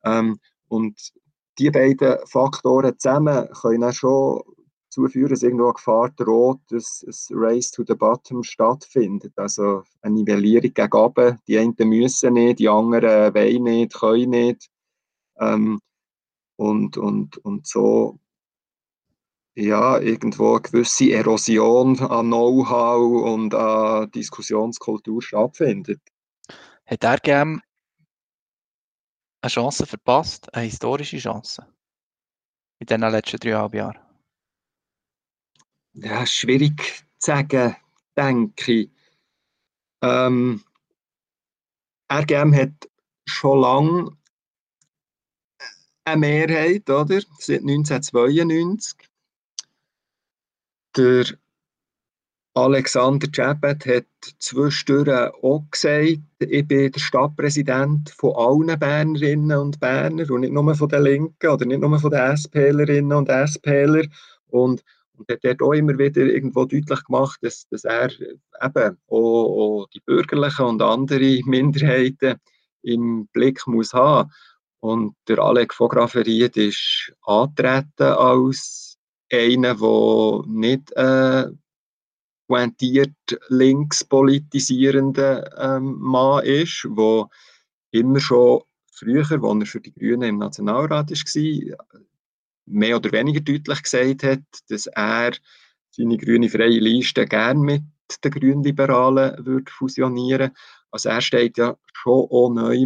Ähm, 0.03 0.39
und 0.67 1.11
die 1.57 1.71
beiden 1.71 2.17
Faktoren 2.25 2.97
zusammen 2.97 3.49
können 3.61 3.81
dann 3.81 3.93
schon 3.93 4.41
dazu 4.89 5.07
führen, 5.07 5.29
dass 5.29 5.43
irgendwo 5.43 5.65
eine 5.65 5.73
Gefahr 5.73 6.09
droht, 6.11 6.59
dass 6.69 7.03
ein 7.03 7.37
Race 7.37 7.71
to 7.71 7.83
the 7.85 7.95
Bottom 7.95 8.43
stattfindet. 8.43 9.33
Also 9.35 9.83
eine 10.01 10.15
Nivellierung 10.15 10.73
gegen 10.73 10.93
oben. 10.93 11.37
Die 11.47 11.57
einen 11.57 11.75
müssen 11.79 12.33
nicht, 12.33 12.59
die 12.59 12.69
anderen 12.69 13.33
wollen 13.33 13.63
nicht, 13.63 13.93
können 13.93 14.29
nicht. 14.29 14.69
Ähm, 15.39 15.79
und, 16.55 16.97
und, 16.97 17.37
und 17.37 17.67
so 17.67 18.19
ja, 19.55 19.99
irgendwo 19.99 20.53
eine 20.53 20.61
gewisse 20.61 21.11
Erosion 21.11 21.99
an 21.99 22.27
Know-how 22.27 23.23
und 23.33 23.53
an 23.53 24.09
Diskussionskultur 24.11 25.21
stattfindet. 25.21 26.01
Hat 26.85 27.03
er 27.03 27.17
gerne 27.17 27.61
eine 29.41 29.49
Chance 29.49 29.85
verpasst, 29.85 30.53
eine 30.53 30.65
historische 30.65 31.17
Chance 31.17 31.65
in 32.79 32.87
den 32.87 33.01
letzten 33.01 33.37
dreieinhalb 33.37 33.73
Jahren? 33.73 33.99
Ja, 35.93 36.25
schwierig 36.25 37.05
zu 37.17 37.31
sagen, 37.31 37.75
denke 38.15 38.71
ich. 38.71 38.91
Ähm, 40.01 40.63
RGM 42.11 42.55
hat 42.55 42.89
schon 43.25 43.59
lange 43.59 44.17
eine 46.05 46.19
Mehrheit, 46.19 46.89
oder? 46.89 47.21
Seit 47.39 47.61
1992. 47.61 49.08
Der 50.97 51.25
Alexander 52.55 53.27
Chabet 53.31 53.85
hat 53.85 54.05
zwischendurch 54.39 55.31
auch 55.43 55.63
gesagt, 55.69 56.19
ich 56.39 56.67
bin 56.67 56.91
der 56.91 56.99
Stadtpräsident 56.99 58.09
von 58.09 58.35
allen 58.35 58.79
Bernerinnen 58.79 59.57
und 59.57 59.79
Berner 59.79 60.29
und 60.31 60.41
nicht 60.41 60.51
nur 60.51 60.73
von 60.73 60.89
den 60.89 61.03
Linken 61.03 61.47
oder 61.47 61.65
nicht 61.65 61.79
nur 61.79 61.99
von 61.99 62.11
den 62.11 62.35
SPlerinnen 62.35 63.13
und 63.13 63.29
SPler. 63.29 64.03
Und, 64.47 64.83
und 65.13 65.29
hat 65.29 65.43
dort 65.43 65.61
auch 65.61 65.73
immer 65.73 65.97
wieder 65.97 66.21
irgendwo 66.21 66.65
deutlich 66.65 67.03
gemacht, 67.03 67.39
dass, 67.43 67.67
dass 67.69 67.83
er 67.83 68.09
eben 68.09 68.97
auch, 69.07 69.83
auch 69.83 69.87
die 69.93 69.99
bürgerlichen 69.99 70.65
und 70.65 70.81
andere 70.81 71.39
Minderheiten 71.45 72.39
im 72.81 73.27
Blick 73.31 73.65
muss 73.67 73.93
haben. 73.93 74.31
Und 74.79 75.15
der 75.27 75.39
Alec 75.39 75.73
von 75.73 75.89
Grafferied 75.89 76.57
ist 76.57 77.13
antreten 77.21 78.03
als 78.03 78.88
einer, 79.31 79.75
der 79.75 80.43
nicht 80.47 80.91
äh, 80.93 81.45
pointiert 82.47 83.13
links 83.49 84.03
politisierender 84.03 85.75
ähm, 85.75 85.97
Mann 85.99 86.43
ist, 86.43 86.87
der 86.89 87.29
immer 87.91 88.19
schon 88.19 88.61
früher, 88.91 89.19
als 89.31 89.31
er 89.31 89.65
für 89.65 89.81
die 89.81 89.93
Grünen 89.93 90.23
im 90.23 90.37
Nationalrat 90.39 91.11
war, 91.11 91.77
mehr 92.65 92.95
oder 92.97 93.11
weniger 93.11 93.39
deutlich 93.39 93.83
gesagt 93.83 94.23
hat, 94.23 94.41
dass 94.67 94.87
er 94.87 95.31
seine 95.91 96.17
grüne 96.17 96.49
freie 96.49 96.79
Liste 96.79 97.25
gerne 97.25 97.59
mit 97.59 97.83
den 98.23 98.31
Grünliberalen 98.31 99.45
würde 99.45 99.71
fusionieren. 99.71 100.51
Also 100.91 101.09
er 101.09 101.21
steht 101.21 101.57
ja 101.57 101.77
schon 101.93 102.27
auch 102.29 102.49
neu 102.49 102.85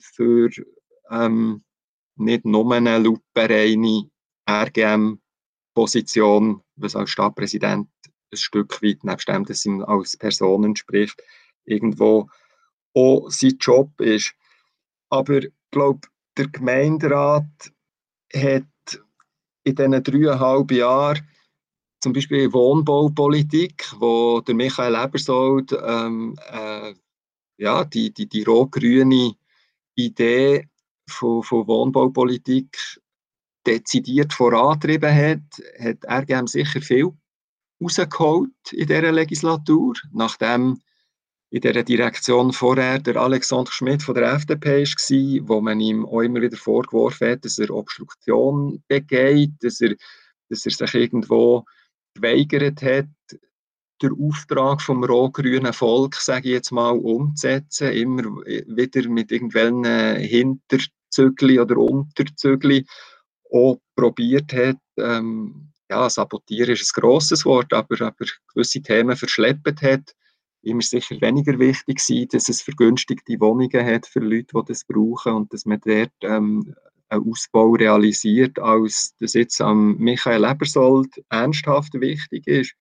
für 0.00 0.50
ähm, 1.10 1.62
nicht 2.16 2.44
nur 2.44 2.72
eine 2.72 2.98
lupenreine 2.98 4.10
RGM-Position, 5.74 6.62
was 6.76 6.96
als 6.96 7.10
Stadtpräsident 7.10 7.88
ein 8.32 8.36
Stück 8.36 8.82
weit, 8.82 9.04
nebst 9.04 9.28
dem, 9.28 9.44
dass 9.44 9.66
ihm 9.66 9.82
als 9.82 10.16
Person 10.16 10.64
entspricht, 10.64 11.22
irgendwo 11.64 12.28
auch 12.94 13.28
sein 13.30 13.56
Job 13.60 14.00
ist. 14.00 14.34
Aber 15.10 15.38
ich 15.38 15.52
glaube, 15.70 16.08
der 16.36 16.48
Gemeinderat 16.48 17.44
hat 18.32 18.64
in 19.64 19.74
diesen 19.74 20.02
dreieinhalb 20.02 20.70
Jahren 20.72 21.28
zum 22.00 22.12
Beispiel 22.12 22.52
Wohnbaupolitik, 22.52 23.86
wo 23.98 24.40
der 24.40 24.54
Michael 24.54 24.94
Ebersold 24.94 25.72
ähm, 25.72 26.36
äh, 26.50 26.94
ja, 27.56 27.84
die, 27.84 28.12
die, 28.12 28.28
die 28.28 28.42
rot-grüne 28.42 29.34
Idee 29.94 30.68
von, 31.08 31.42
von 31.42 31.66
Wohnbaupolitik 31.66 33.00
dezidiert 33.66 34.32
vorantrieben 34.32 35.14
hat, 35.14 35.40
hat 35.78 36.04
RGM 36.06 36.46
sicher 36.46 36.80
viel 36.80 37.12
rausgeholt 37.82 38.72
in 38.72 38.86
dieser 38.86 39.12
Legislatur, 39.12 39.94
nachdem 40.12 40.80
in 41.50 41.60
dieser 41.60 41.82
Direktion 41.84 42.52
vorher 42.52 42.98
der 42.98 43.16
Alexander 43.16 43.70
Schmidt 43.70 44.02
von 44.02 44.14
der 44.14 44.32
FDP 44.32 44.82
war, 44.82 45.48
wo 45.48 45.60
man 45.60 45.80
ihm 45.80 46.04
auch 46.04 46.22
immer 46.22 46.40
wieder 46.40 46.56
vorgeworfen 46.56 47.30
hat, 47.30 47.44
dass 47.44 47.58
er 47.58 47.70
Obstruktion 47.70 48.82
begeht, 48.88 49.52
dass 49.60 49.80
er, 49.80 49.94
dass 50.48 50.66
er 50.66 50.72
sich 50.72 50.94
irgendwo 50.94 51.64
geweigert 52.14 52.82
hat, 52.82 53.06
den 54.02 54.12
Auftrag 54.20 54.82
vom 54.82 55.04
rot-grünen 55.04 55.72
Volk, 55.72 56.16
sage 56.16 56.48
ich 56.48 56.54
jetzt 56.54 56.72
mal, 56.72 56.90
umzusetzen, 56.90 57.92
immer 57.92 58.24
wieder 58.24 59.08
mit 59.08 59.30
irgendwelchen 59.30 59.84
Hinterzügli 60.16 61.60
oder 61.60 61.76
Unterzügli 61.76 62.84
auch 63.54 63.78
probiert 63.94 64.52
hat, 64.52 64.78
ähm, 64.98 65.70
ja, 65.88 66.10
sabotieren 66.10 66.72
ist 66.72 66.92
ein 66.96 67.00
grosses 67.00 67.44
Wort, 67.44 67.72
aber, 67.72 68.00
aber 68.00 68.26
gewisse 68.52 68.82
Themen 68.82 69.16
verschleppt 69.16 69.82
hat. 69.82 70.14
Ist 70.62 70.90
sicher 70.90 71.20
weniger 71.20 71.58
wichtig 71.58 71.98
gewesen, 71.98 72.28
dass 72.32 72.48
es 72.48 72.62
vergünstigte 72.62 73.38
Wohnungen 73.38 73.86
hat 73.86 74.06
für 74.06 74.20
Leute, 74.20 74.46
die 74.54 74.62
das 74.66 74.84
brauchen 74.84 75.34
und 75.34 75.52
dass 75.52 75.66
man 75.66 75.80
dort 75.84 76.10
ähm, 76.22 76.74
einen 77.10 77.30
Ausbau 77.30 77.72
realisiert, 77.72 78.58
als 78.58 79.14
das 79.20 79.34
jetzt 79.34 79.60
am 79.60 79.96
Michael 79.98 80.44
Ebersold 80.44 81.22
ernsthaft 81.28 81.92
wichtig 81.94 82.46
ist. 82.46 82.74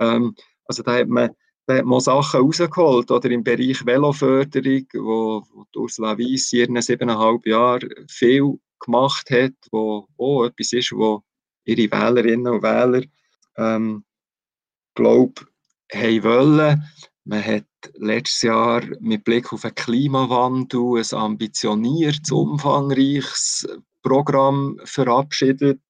Ähm, 0.00 0.34
also 0.64 0.82
da 0.82 0.94
hat 0.94 1.08
man 1.08 1.30
da 1.70 1.78
hat 1.78 1.84
man 1.84 2.00
Sachen 2.00 2.40
rausgeholt, 2.40 3.10
oder 3.10 3.30
im 3.30 3.44
Bereich 3.44 3.86
Veloförderung, 3.86 4.86
wo, 4.94 5.44
wo 5.52 5.64
Ursula 5.76 6.18
Weiss 6.18 6.52
in 6.52 6.58
ihren 6.58 6.82
siebeneinhalb 6.82 7.46
Jahren 7.46 7.88
viel 8.08 8.58
gemacht 8.80 9.30
hat, 9.30 9.52
wo 9.70 10.08
auch 10.18 10.46
etwas 10.46 10.72
ist, 10.72 10.90
wo 10.92 11.22
ihre 11.64 11.92
Wählerinnen 11.92 12.54
und 12.54 12.64
Wähler, 12.64 13.04
ähm, 13.56 14.04
glaube 14.94 15.46
haben 15.92 16.24
wollen. 16.24 16.82
Man 17.24 17.44
hat 17.44 17.66
letztes 17.94 18.42
Jahr 18.42 18.82
mit 18.98 19.24
Blick 19.24 19.52
auf 19.52 19.62
den 19.62 19.74
Klimawandel 19.74 20.98
ein 20.98 21.06
ambitioniertes, 21.16 22.32
umfangreiches 22.32 23.68
Programm 24.02 24.80
verabschiedet 24.84 25.80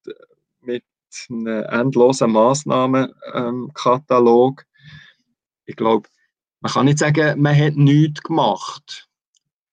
mit 0.61 0.85
einem 1.31 1.65
endlosen 1.65 2.33
Massnahmenkatalog. 2.33 4.67
Ich 5.71 5.77
glaube, 5.77 6.09
man 6.61 6.73
kann 6.73 6.87
nicht 6.87 6.99
sagen, 6.99 7.41
man 7.41 7.57
hat 7.57 7.77
nichts 7.77 8.23
gemacht. 8.23 9.09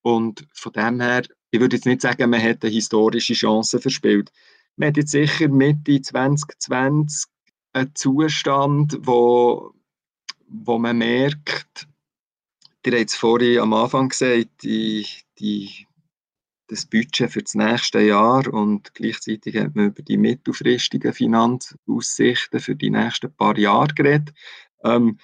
Und 0.02 0.46
von 0.54 0.72
dem 0.72 1.00
her, 1.00 1.22
ich 1.50 1.60
würde 1.60 1.76
jetzt 1.76 1.86
nicht 1.86 2.00
sagen, 2.00 2.30
man 2.30 2.42
hat 2.42 2.62
eine 2.62 2.72
historische 2.72 3.34
Chance 3.34 3.78
verspielt 3.80 4.32
man 4.78 4.88
hat 4.88 4.96
jetzt 4.96 5.10
sicher 5.10 5.48
Mitte 5.48 6.00
2020 6.00 7.28
einen 7.72 7.94
Zustand, 7.94 8.96
wo, 9.00 9.74
wo 10.46 10.78
man 10.78 10.98
merkt, 10.98 11.88
ihr 12.86 12.98
habt 12.98 13.10
es 13.10 13.16
vorhin 13.16 13.58
am 13.58 13.74
Anfang 13.74 14.08
gesagt, 14.08 14.62
die, 14.62 15.04
die, 15.38 15.86
das 16.68 16.86
Budget 16.86 17.30
für 17.30 17.42
das 17.42 17.54
nächste 17.54 18.00
Jahr 18.00 18.46
und 18.52 18.94
gleichzeitig 18.94 19.56
hat 19.56 19.74
man 19.74 19.86
über 19.86 20.02
die 20.02 20.16
mittelfristigen 20.16 21.12
Finanzaussichten 21.12 22.60
für 22.60 22.76
die 22.76 22.90
nächsten 22.90 23.32
paar 23.34 23.58
Jahre 23.58 23.94
geredet. 23.94 24.32
Ähm, 24.84 25.18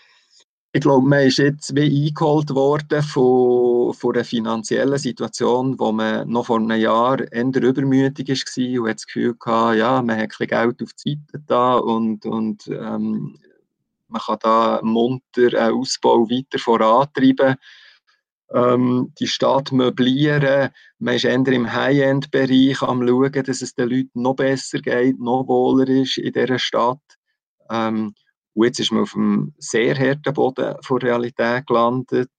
ich 0.77 0.81
glaube, 0.81 1.07
man 1.07 1.21
ist 1.21 1.39
jetzt 1.39 1.77
wie 1.77 2.09
eingeholt 2.09 2.53
worden 2.53 3.01
von, 3.01 3.95
von 3.95 4.13
einer 4.13 4.25
finanziellen 4.25 4.99
Situation, 4.99 5.79
wo 5.79 5.93
man 5.93 6.29
noch 6.29 6.47
vor 6.47 6.59
einem 6.59 6.81
Jahr 6.81 7.21
eher 7.33 7.63
übermütig 7.63 8.29
war 8.29 8.81
und 8.83 8.89
hat 8.89 8.97
das 8.97 9.07
Gefühl 9.07 9.37
hatte, 9.47 9.79
ja, 9.79 10.03
man 10.03 10.19
hat 10.19 10.31
ein 10.37 10.47
Geld 10.49 10.83
auf 10.83 10.91
die 10.95 11.21
Seite 11.31 11.45
da 11.47 11.77
und, 11.77 12.27
und 12.27 12.67
ähm, 12.67 13.39
man 14.09 14.21
kann 14.21 14.39
da 14.41 14.81
munter 14.83 15.57
einen 15.57 15.79
Ausbau 15.79 16.29
weiter 16.29 16.59
vorantreiben. 16.59 17.55
Ähm, 18.53 19.13
die 19.21 19.29
Stadt 19.29 19.71
möblieren, 19.71 20.71
man 20.99 21.15
ist 21.15 21.25
eher 21.25 21.47
im 21.47 21.73
High-End-Bereich 21.73 22.83
am 22.83 23.07
schauen, 23.07 23.45
dass 23.45 23.63
es 23.63 23.77
den 23.77 23.91
Leuten 23.91 24.23
noch 24.23 24.35
besser 24.35 24.81
geht, 24.81 25.21
noch 25.21 25.47
wohler 25.47 25.89
ist 25.89 26.19
in 26.19 26.33
dieser 26.33 26.59
Stadt. 26.59 26.99
Ähm, 27.71 28.17
und 28.55 28.67
jetzt 28.67 28.81
ist 28.81 28.93
man 28.93 29.03
auf 29.03 29.15
einem 29.15 29.53
sehr 29.59 29.99
harten 29.99 30.33
Boden 30.33 30.77
von 30.83 30.99
Realität 30.99 31.67
gelandet, 31.67 32.31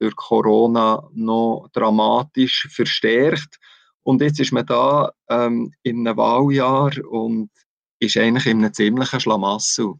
durch 0.00 0.16
Corona 0.16 1.08
noch 1.12 1.68
dramatisch 1.72 2.68
verstärkt. 2.70 3.58
Und 4.02 4.20
jetzt 4.22 4.40
ist 4.40 4.52
man 4.52 4.66
da 4.66 5.12
ähm, 5.28 5.72
in 5.82 6.06
einem 6.06 6.16
Wahljahr 6.16 6.92
und 7.08 7.50
ist 8.00 8.16
eigentlich 8.16 8.46
in 8.46 8.58
einem 8.58 8.72
ziemlichen 8.72 9.20
Schlamassel. 9.20 9.94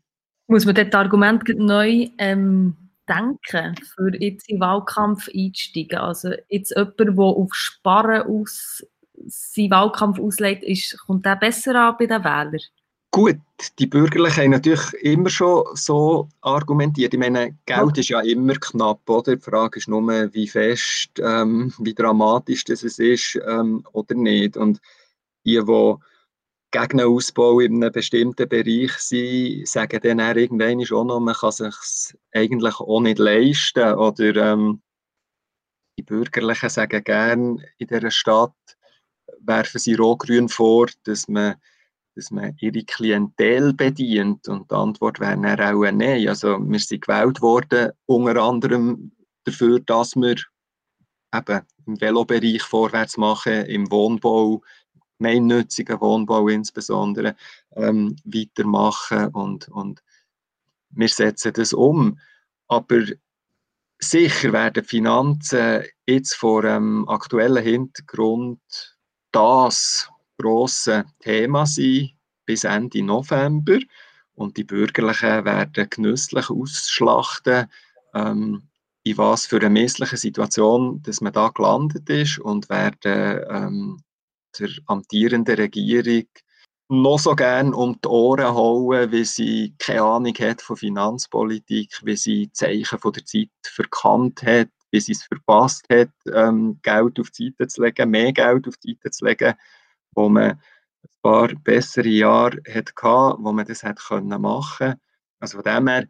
Muss 0.48 0.64
man 0.64 0.74
dort 0.74 0.94
Argument 0.94 1.44
neu 1.56 2.08
ähm, 2.18 2.76
denken, 3.08 3.76
für 3.94 4.12
jetzt 4.18 4.48
in 4.48 4.56
den 4.56 4.60
Wahlkampf 4.60 5.28
einzusteigen? 5.28 5.98
Also 5.98 6.32
jetzt 6.48 6.74
jemand, 6.74 6.98
der 6.98 7.18
auf 7.18 7.54
Sparen 7.54 8.22
aus 8.22 8.84
seinen 9.26 9.70
Wahlkampf 9.70 10.18
auslegt, 10.18 10.64
ist, 10.64 10.98
kommt 11.06 11.26
der 11.26 11.36
besser 11.36 11.74
an 11.74 11.96
bei 11.98 12.06
den 12.06 12.24
Wählern? 12.24 12.60
Gut, 13.12 13.38
die 13.80 13.88
Bürgerlichen 13.88 14.44
haben 14.44 14.50
natürlich 14.50 14.92
immer 15.02 15.30
schon 15.30 15.64
so 15.74 16.28
argumentiert. 16.42 17.12
Ich 17.12 17.18
meine, 17.18 17.58
Geld 17.66 17.98
ist 17.98 18.08
ja 18.08 18.20
immer 18.20 18.54
knapp, 18.54 19.00
oder? 19.10 19.34
Die 19.34 19.42
Frage 19.42 19.78
ist 19.80 19.88
nur, 19.88 20.02
wie 20.32 20.46
fest, 20.46 21.10
ähm, 21.18 21.72
wie 21.78 21.94
dramatisch 21.94 22.64
das 22.64 22.84
ist 22.84 23.38
ähm, 23.48 23.84
oder 23.92 24.14
nicht. 24.14 24.56
Und 24.56 24.80
die, 25.44 25.58
die 25.58 25.94
gegen 26.70 27.00
einen 27.00 27.08
Ausbau 27.08 27.58
in 27.58 27.82
einem 27.82 27.92
bestimmten 27.92 28.48
Bereich 28.48 28.92
sind, 28.98 29.66
sagen 29.66 30.00
dann 30.02 30.20
auch 30.20 30.36
irgendwann 30.36 30.80
auch 30.80 31.04
noch, 31.04 31.18
man 31.18 31.34
kann 31.34 31.50
sich 31.50 32.16
eigentlich 32.32 32.78
auch 32.78 33.00
nicht 33.00 33.18
leisten. 33.18 33.94
Oder 33.94 34.52
ähm, 34.52 34.82
die 35.98 36.04
Bürgerlichen 36.04 36.70
sagen 36.70 37.02
gerne 37.02 37.64
in 37.78 37.86
dieser 37.88 38.10
Stadt, 38.12 38.54
werfen 39.40 39.78
sie 39.80 39.94
Rot-Grün 39.94 40.48
vor, 40.48 40.86
dass 41.04 41.26
man, 41.28 41.56
dass 42.14 42.30
man 42.30 42.56
ihre 42.60 42.84
Klientel 42.84 43.72
bedient. 43.72 44.48
Und 44.48 44.70
die 44.70 44.74
Antwort 44.74 45.20
wäre 45.20 45.40
dann 45.40 45.60
auch 45.60 45.90
nein. 45.90 46.28
Also 46.28 46.58
wir 46.58 46.78
sind 46.78 47.06
gewählt 47.06 47.40
worden, 47.40 47.92
unter 48.06 48.42
anderem 48.42 49.12
dafür, 49.44 49.80
dass 49.80 50.16
wir 50.16 50.36
eben 51.34 51.60
im 51.86 52.00
Velobereich 52.00 52.62
vorwärts 52.62 53.16
machen, 53.16 53.64
im 53.66 53.90
Wohnbau, 53.90 54.62
gemeinnützigen 55.18 56.00
Wohnbau 56.00 56.48
insbesondere, 56.48 57.36
ähm, 57.76 58.16
weitermachen 58.24 59.28
und, 59.28 59.68
und 59.68 60.02
wir 60.90 61.08
setzen 61.08 61.52
das 61.52 61.72
um. 61.72 62.18
Aber 62.68 63.02
sicher 63.98 64.52
werden 64.52 64.84
Finanzen 64.84 65.84
jetzt 66.06 66.34
vor 66.34 66.62
dem 66.62 67.08
aktuellen 67.08 67.62
Hintergrund 67.62 68.60
das 69.32 70.10
grosse 70.40 71.04
Thema 71.20 71.66
sein 71.66 72.10
bis 72.46 72.64
Ende 72.64 73.02
November. 73.02 73.78
Und 74.34 74.56
die 74.56 74.64
Bürgerlichen 74.64 75.44
werden 75.44 75.90
genüsslich 75.90 76.50
ausschlachten, 76.50 77.66
ähm, 78.14 78.62
in 79.02 79.18
was 79.18 79.46
für 79.46 79.56
eine 79.56 79.70
missliche 79.70 80.16
Situation 80.16 81.02
dass 81.02 81.20
man 81.20 81.32
da 81.32 81.48
gelandet 81.48 82.08
ist 82.10 82.38
und 82.38 82.68
werden 82.68 83.44
ähm, 83.50 84.02
der 84.58 84.68
amtierenden 84.86 85.56
Regierung 85.56 86.24
noch 86.88 87.20
so 87.20 87.36
gern 87.36 87.72
um 87.72 88.00
die 88.02 88.08
Ohren 88.08 88.52
hauen, 88.52 89.12
wie 89.12 89.24
sie 89.24 89.74
keine 89.78 90.02
Ahnung 90.02 90.34
hat 90.34 90.60
von 90.60 90.76
Finanzpolitik, 90.76 92.00
wie 92.02 92.16
sie 92.16 92.50
Zeichen 92.52 92.98
von 92.98 93.12
der 93.12 93.24
Zeit 93.24 93.50
verkannt 93.62 94.42
hat, 94.42 94.70
wie 94.90 95.00
sie 95.00 95.12
es 95.12 95.22
verpasst 95.22 95.84
hat, 95.88 96.10
ähm, 96.34 96.80
Geld 96.82 97.20
auf 97.20 97.30
die 97.30 97.50
Seite 97.50 97.68
zu 97.68 97.82
legen, 97.82 98.10
mehr 98.10 98.32
Geld 98.32 98.66
auf 98.66 98.76
die 98.78 98.94
Seite 98.94 99.10
zu 99.12 99.24
legen, 99.24 99.54
wo 100.14 100.28
man 100.28 100.52
ein 100.52 100.58
paar 101.22 101.48
bessere 101.48 102.08
Jahre 102.08 102.58
hatte, 102.68 102.92
wo 103.02 103.52
man 103.52 103.66
das 103.66 103.82
hätte 103.82 104.02
machen 104.20 104.76
können. 104.78 105.00
Also 105.40 105.62
von 105.62 105.64
dem 105.64 105.88
her, 105.88 106.06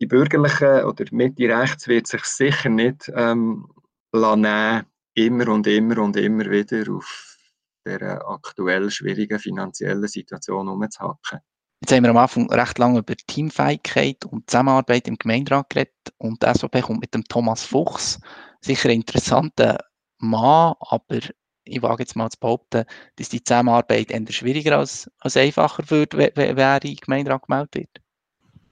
die 0.00 0.06
Bürgerlichen 0.06 0.84
oder 0.84 1.04
Mitte 1.10 1.48
rechts 1.48 1.88
wird 1.88 2.06
sich 2.06 2.24
sicher 2.24 2.68
nicht 2.68 3.10
ähm, 3.14 3.68
nehmen, 4.12 4.86
immer 5.14 5.48
und 5.48 5.66
immer 5.66 5.98
und 5.98 6.16
immer 6.16 6.50
wieder 6.50 6.92
auf 6.92 7.36
der 7.84 8.28
aktuell 8.28 8.90
schwierigen 8.90 9.38
finanziellen 9.38 10.06
Situation 10.06 10.68
umzuhacken. 10.68 11.40
Jetzt 11.80 11.92
haben 11.92 12.02
wir 12.02 12.10
am 12.10 12.16
Anfang 12.16 12.50
recht 12.50 12.78
lange 12.78 12.98
über 13.00 13.14
Teamfähigkeit 13.14 14.24
und 14.24 14.50
Zusammenarbeit 14.50 15.06
im 15.06 15.16
Gemeinderat 15.16 15.70
geredet 15.70 15.94
und 16.18 16.42
die 16.42 16.52
SVP 16.52 16.80
kommt 16.80 17.00
mit 17.00 17.14
dem 17.14 17.24
Thomas 17.24 17.64
Fuchs, 17.64 18.20
sicher 18.60 18.88
ein 18.88 18.96
interessanter 18.96 19.78
Mann, 20.18 20.74
aber 20.80 21.20
ich 21.68 21.82
wage 21.82 22.02
jetzt 22.02 22.16
mal 22.16 22.30
zu 22.30 22.38
behaupten, 22.38 22.84
dass 23.16 23.28
die 23.28 23.42
Zusammenarbeit 23.42 24.10
eher 24.10 24.32
schwieriger 24.32 24.78
als, 24.78 25.10
als 25.20 25.36
einfacher 25.36 25.88
wird, 25.90 26.16
wenn 26.16 26.58
er 26.58 26.84
in 26.84 26.96
Gemeinderat 26.96 27.42
gemeldet 27.42 27.74
wird. 27.74 28.00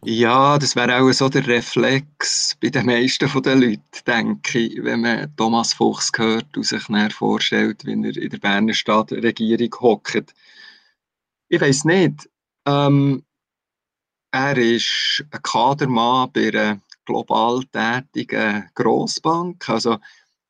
Ja, 0.04 0.58
das 0.58 0.76
wäre 0.76 1.00
auch 1.00 1.10
so 1.12 1.28
der 1.28 1.46
Reflex 1.46 2.56
bei 2.60 2.68
den 2.68 2.86
meisten 2.86 3.42
der 3.42 3.56
Leute, 3.56 3.80
denke 4.06 4.58
ich, 4.60 4.84
wenn 4.84 5.00
man 5.00 5.34
Thomas 5.36 5.72
Fuchs 5.72 6.12
hört 6.16 6.56
und 6.56 6.64
sich 6.64 6.88
näher 6.88 7.10
vorstellt, 7.10 7.84
wie 7.84 7.92
er 7.92 8.16
in 8.16 8.30
der 8.30 8.38
Berner 8.38 8.74
Stadtregierung 8.74 9.74
hockt. 9.80 10.32
Ich 11.48 11.60
weiß 11.60 11.86
nicht. 11.86 12.28
Ähm, 12.66 13.24
er 14.30 14.56
ist 14.58 15.24
ein 15.30 15.42
Kadermann 15.42 16.30
bei 16.32 16.48
einer 16.48 16.80
global 17.04 17.64
tätigen 17.72 18.68
Grossbank. 18.74 19.68
Also 19.68 19.98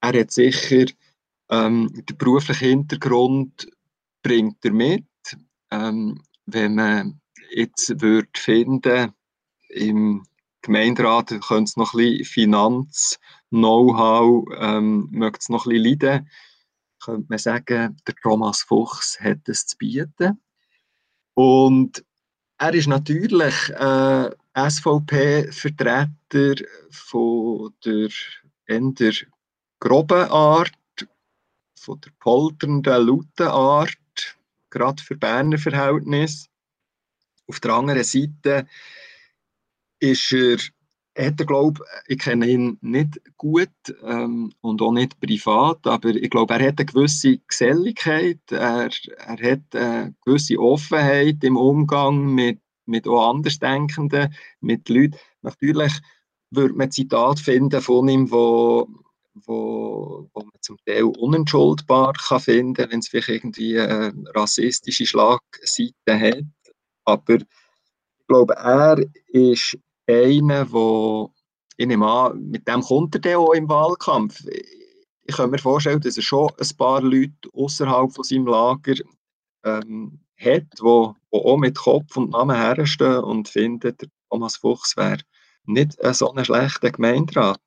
er 0.00 0.20
hat 0.20 0.32
sicher 0.32 0.86
ähm, 1.50 1.90
den 1.92 2.18
beruflichen 2.18 2.68
Hintergrund 2.68 3.68
bringt 4.22 4.64
er 4.64 4.72
mit. 4.72 5.04
Ähm, 5.70 6.22
wenn 6.46 6.74
man 6.74 7.20
jetzt 7.50 8.00
würde 8.00 8.28
finden 8.36 9.12
im 9.68 10.24
Gemeinderat 10.62 11.28
könnte 11.46 11.64
es 11.64 11.76
noch 11.76 11.92
ein 11.94 11.98
bisschen 11.98 12.24
Finanz-Know-how, 12.24 14.46
ähm, 14.58 15.08
möchte 15.12 15.38
es 15.40 15.48
noch 15.48 15.66
ein 15.66 15.70
bisschen 15.70 15.84
leiden, 15.84 16.28
könnte 17.04 17.26
man 17.28 17.38
sagen, 17.38 17.96
der 18.06 18.14
Thomas 18.20 18.62
Fuchs 18.62 19.20
hat 19.20 19.48
es 19.48 19.66
zu 19.66 19.76
bieten. 19.76 20.40
Und 21.34 22.04
er 22.58 22.74
ist 22.74 22.88
natürlich 22.88 23.70
äh, 23.70 24.30
SVP-Vertreter 24.56 26.54
von 26.90 27.72
der 27.84 28.08
eher 28.66 29.12
groben 29.78 30.30
Art, 30.30 30.72
von 31.78 32.00
der 32.00 32.10
polternden, 32.18 33.06
lauten 33.06 33.48
Art, 33.48 34.38
gerade 34.70 35.02
für 35.02 35.16
Berner 35.16 35.58
Verhältnisse. 35.58 36.48
Auf 37.46 37.60
der 37.60 37.74
anderen 37.74 38.02
Seite 38.04 38.66
ist 40.00 40.32
er, 40.32 40.58
hat 41.16 41.40
er, 41.40 41.46
glaube 41.46 41.82
ich 42.06 42.18
kenne 42.18 42.46
ihn 42.46 42.78
nicht 42.80 43.20
gut 43.36 43.70
ähm, 44.02 44.52
und 44.60 44.82
auch 44.82 44.92
nicht 44.92 45.18
privat, 45.20 45.86
aber 45.86 46.10
ich 46.10 46.30
glaube, 46.30 46.54
er 46.54 46.68
hat 46.68 46.78
eine 46.78 46.86
gewisse 46.86 47.38
Geselligkeit, 47.38 48.40
er, 48.50 48.90
er 49.18 49.52
hat 49.52 49.74
eine 49.74 50.14
gewisse 50.24 50.58
Offenheit 50.58 51.42
im 51.42 51.56
Umgang 51.56 52.34
mit, 52.34 52.60
mit 52.84 53.06
auch 53.06 53.30
Andersdenkenden, 53.30 54.34
mit 54.60 54.88
Leuten. 54.88 55.16
Natürlich 55.42 55.92
würde 56.50 56.74
man 56.74 56.90
Zitat 56.90 57.40
finden 57.40 57.80
von 57.80 58.08
ihm, 58.08 58.30
wo 58.30 58.88
wo, 59.44 60.28
wo 60.32 60.40
man 60.40 60.52
zum 60.60 60.76
Teil 60.86 61.04
unentschuldbar 61.04 62.14
kann 62.14 62.40
finden, 62.40 62.90
wenn 62.90 63.00
es 63.00 63.08
vielleicht 63.08 63.28
irgendwie 63.28 63.78
eine 63.78 64.12
rassistische 64.34 65.06
Schlagseite 65.06 65.92
hat. 66.06 66.44
Aber 67.04 67.34
ich 67.36 68.26
glaube, 68.28 68.54
er 68.54 69.04
ist 69.28 69.76
einer, 70.06 70.70
wo 70.72 71.32
ich 71.76 71.86
nehme 71.86 72.06
an, 72.06 72.42
mit 72.48 72.66
dem 72.66 72.80
kommt 72.80 73.24
er 73.24 73.38
auch 73.38 73.52
im 73.52 73.68
Wahlkampf. 73.68 74.42
Ich 75.24 75.36
kann 75.36 75.50
mir 75.50 75.58
vorstellen, 75.58 76.00
dass 76.00 76.16
er 76.16 76.22
schon 76.22 76.50
ein 76.58 76.76
paar 76.76 77.02
Leute 77.02 77.50
außerhalb 77.52 78.12
von 78.12 78.24
seinem 78.24 78.46
Lager 78.46 78.94
ähm, 79.64 80.20
hat, 80.38 80.66
die 80.78 80.82
auch 80.82 81.56
mit 81.58 81.76
Kopf 81.76 82.16
und 82.16 82.30
Namen 82.30 82.56
herstehen 82.56 83.24
und 83.24 83.48
finden, 83.48 83.96
der 83.96 84.08
Thomas 84.30 84.56
Fuchs 84.56 84.96
wäre 84.96 85.20
nicht 85.64 85.96
so 86.14 86.32
ein 86.32 86.44
schlechter 86.44 86.92
Gemeinderat. 86.92 87.60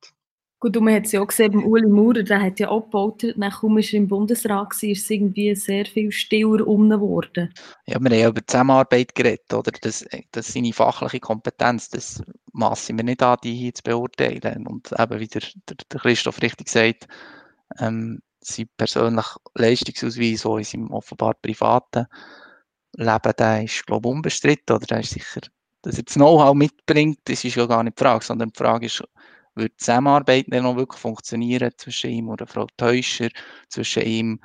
Gut, 0.60 0.76
und 0.76 0.84
man 0.84 0.94
hat 0.94 1.06
es 1.06 1.12
ja 1.12 1.22
auch 1.22 1.26
gesehen, 1.26 1.52
beim 1.52 1.64
Uli 1.64 1.86
Maurer, 1.86 2.22
der 2.22 2.42
hat 2.42 2.60
ja 2.60 2.68
auch 2.68 2.82
gebaut, 2.82 3.24
nachdem 3.36 3.78
er 3.78 3.94
im 3.94 4.08
Bundesrat 4.08 4.50
war, 4.50 4.90
ist 4.90 5.04
es 5.04 5.10
irgendwie 5.10 5.54
sehr 5.54 5.86
viel 5.86 6.12
stiller 6.12 6.58
geworden. 6.58 7.54
Ja, 7.86 7.98
wir 7.98 8.10
haben 8.10 8.20
ja 8.20 8.28
über 8.28 8.46
Zusammenarbeit 8.46 9.14
geredet, 9.14 9.54
oder? 9.54 9.72
Das, 9.80 10.04
das 10.32 10.52
seine 10.52 10.74
fachliche 10.74 11.18
Kompetenz, 11.18 11.88
das 11.88 12.22
maßen 12.52 12.94
wir 12.94 13.04
nicht 13.04 13.22
an, 13.22 13.38
die 13.42 13.54
hier 13.54 13.72
zu 13.72 13.82
beurteilen. 13.82 14.66
Und 14.66 14.92
eben, 14.92 15.18
wie 15.18 15.28
der, 15.28 15.42
der 15.90 16.00
Christoph 16.00 16.42
richtig 16.42 16.68
sagt, 16.68 17.08
ähm, 17.78 18.20
sein 18.40 18.68
persönlicher 18.76 19.40
Leistungsausweis, 19.54 20.42
so 20.42 20.58
in 20.58 20.64
seinem 20.64 20.90
offenbar 20.90 21.34
privaten 21.40 22.04
Leben, 22.96 23.32
der 23.38 23.64
ist, 23.64 23.86
glaube 23.86 24.08
ich, 24.08 24.14
unbestritten, 24.14 24.76
oder? 24.76 24.86
Der 24.86 25.00
ist 25.00 25.12
sicher, 25.12 25.40
dass 25.80 25.96
er 25.96 26.02
das 26.02 26.16
Know-how 26.16 26.54
mitbringt, 26.54 27.20
das 27.24 27.44
ist 27.44 27.56
ja 27.56 27.64
gar 27.64 27.82
nicht 27.82 27.98
die 27.98 28.04
Frage, 28.04 28.24
sondern 28.24 28.50
die 28.50 28.58
Frage 28.58 28.86
ist, 28.86 29.02
würde 29.54 29.70
die 29.70 29.76
Zusammenarbeit 29.76 30.46
dann 30.48 30.64
noch 30.64 30.76
wirklich 30.76 31.00
funktionieren 31.00 31.72
zwischen 31.76 32.10
ihm 32.10 32.28
und 32.28 32.48
Frau 32.48 32.66
Teuscher, 32.76 33.28
zwischen 33.68 34.02
ihm 34.02 34.40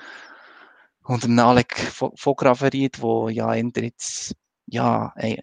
und 1.04 1.24
dem 1.24 1.38
Alec 1.40 1.78
Fograverit, 2.16 3.02
wo 3.02 3.30
ja 3.30 3.54
jetzt, 3.54 4.36
ja, 4.66 5.14
er, 5.16 5.38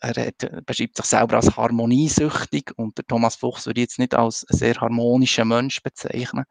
er, 0.00 0.62
beschreibt 0.62 0.96
sich 0.96 1.06
selber 1.06 1.36
als 1.36 1.56
harmoniesüchtig 1.56 2.72
und 2.76 2.98
der 2.98 3.06
Thomas 3.06 3.36
Fuchs 3.36 3.66
würde 3.66 3.80
jetzt 3.80 3.98
nicht 3.98 4.14
als 4.14 4.40
sehr 4.48 4.74
harmonischer 4.74 5.44
Mensch 5.44 5.82
bezeichnen. 5.82 6.44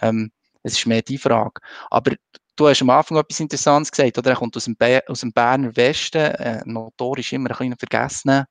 Ähm, 0.00 0.32
es 0.64 0.78
ist 0.78 0.86
mehr 0.86 1.02
die 1.02 1.18
Frage. 1.18 1.60
Aber 1.90 2.12
du 2.56 2.68
hast 2.68 2.82
am 2.82 2.90
Anfang 2.90 3.18
etwas 3.18 3.40
Interessantes 3.40 3.92
gesagt, 3.92 4.18
oder? 4.18 4.30
Er 4.30 4.36
kommt 4.36 4.56
aus 4.56 4.64
dem, 4.64 4.76
aus 5.06 5.20
dem 5.20 5.32
Berner 5.32 5.76
Westen, 5.76 6.18
äh, 6.18 6.62
notorisch 6.64 7.32
immer 7.32 7.50
ein 7.50 7.56
bisschen 7.56 7.76
vergessen 7.76 8.46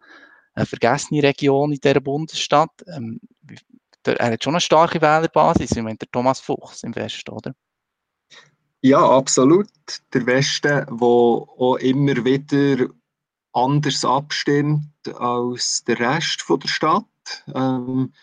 eine 0.53 0.65
vergessene 0.65 1.23
Region 1.23 1.71
in 1.71 1.79
dieser 1.79 1.99
Bundesstadt. 1.99 2.71
Ähm, 2.87 3.19
er 4.07 4.31
hat 4.31 4.43
schon 4.43 4.53
eine 4.53 4.61
starke 4.61 5.01
Wählerbasis, 5.01 5.71
ich 5.71 5.83
meine, 5.83 5.97
der 5.97 6.09
Thomas 6.11 6.39
Fuchs 6.39 6.83
im 6.83 6.95
Westen, 6.95 7.31
oder? 7.31 7.53
Ja, 8.81 8.99
absolut. 9.09 9.69
Der 10.13 10.25
Westen, 10.25 10.85
wo 10.89 11.47
auch 11.57 11.77
immer 11.77 12.25
wieder 12.25 12.89
anders 13.53 14.03
abstimmt 14.03 14.89
als 15.15 15.83
der 15.85 15.99
Rest 15.99 16.43
der 16.49 16.67
Stadt. 16.67 17.05
Ähm, 17.53 18.13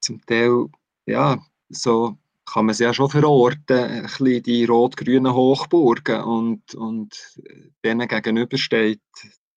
zum 0.00 0.20
Teil, 0.26 0.66
ja, 1.06 1.38
so 1.70 2.18
kann 2.44 2.66
man 2.66 2.72
es 2.72 2.78
ja 2.78 2.92
schon 2.92 3.08
verorten, 3.08 3.78
ein 3.78 4.02
bisschen 4.02 4.42
die 4.42 4.64
rot-grünen 4.66 5.32
Hochburgen 5.32 6.22
und, 6.22 6.74
und 6.74 7.40
denen 7.82 8.06
gegenüber 8.06 8.58
steht 8.58 9.00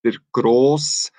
der 0.05 0.13
grosse 0.31 1.09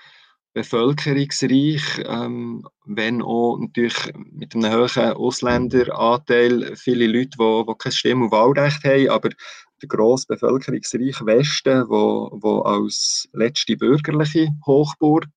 bevölkerungsreich, 0.59 1.83
ähm, 2.05 2.67
wenn 2.85 3.23
auch 3.23 3.59
natürlich 3.59 4.13
mit 4.33 4.55
einem 4.55 4.73
hohen 4.73 5.13
Ausländeranteil. 5.13 6.75
Viele 6.75 7.07
Leute, 7.07 7.37
die, 7.39 7.65
die 7.67 7.75
kein 7.79 7.93
Stimm- 7.93 8.23
und 8.23 8.33
Wahlrecht 8.33 8.83
haben, 8.83 9.09
aber 9.09 9.31
der 9.81 9.89
grosse 9.89 10.27
bevölkerungsreiche 10.27 11.25
Westen, 11.27 11.85
wo, 11.89 12.31
wo 12.33 12.63
als 12.63 13.29
letzte 13.33 13.77
bürgerliche 13.77 14.49
Hochburg 14.67 15.29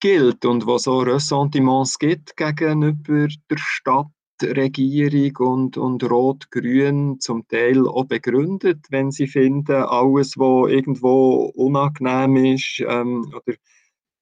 gilt 0.00 0.44
und 0.44 0.66
wo 0.66 0.76
so 0.76 0.98
Ressentiments 0.98 1.98
gibt 1.98 2.36
gegenüber 2.36 3.28
der 3.50 3.56
Stadtregierung 3.56 5.36
und, 5.38 5.78
und 5.78 6.04
Rot-Grün 6.04 7.20
zum 7.20 7.48
Teil 7.48 7.88
auch 7.88 8.04
begründet, 8.04 8.84
wenn 8.90 9.10
sie 9.10 9.28
finden, 9.28 9.82
alles, 9.82 10.36
was 10.36 10.70
irgendwo 10.70 11.50
unangenehm 11.54 12.36
ist 12.36 12.84
ähm, 12.86 13.32
oder 13.34 13.56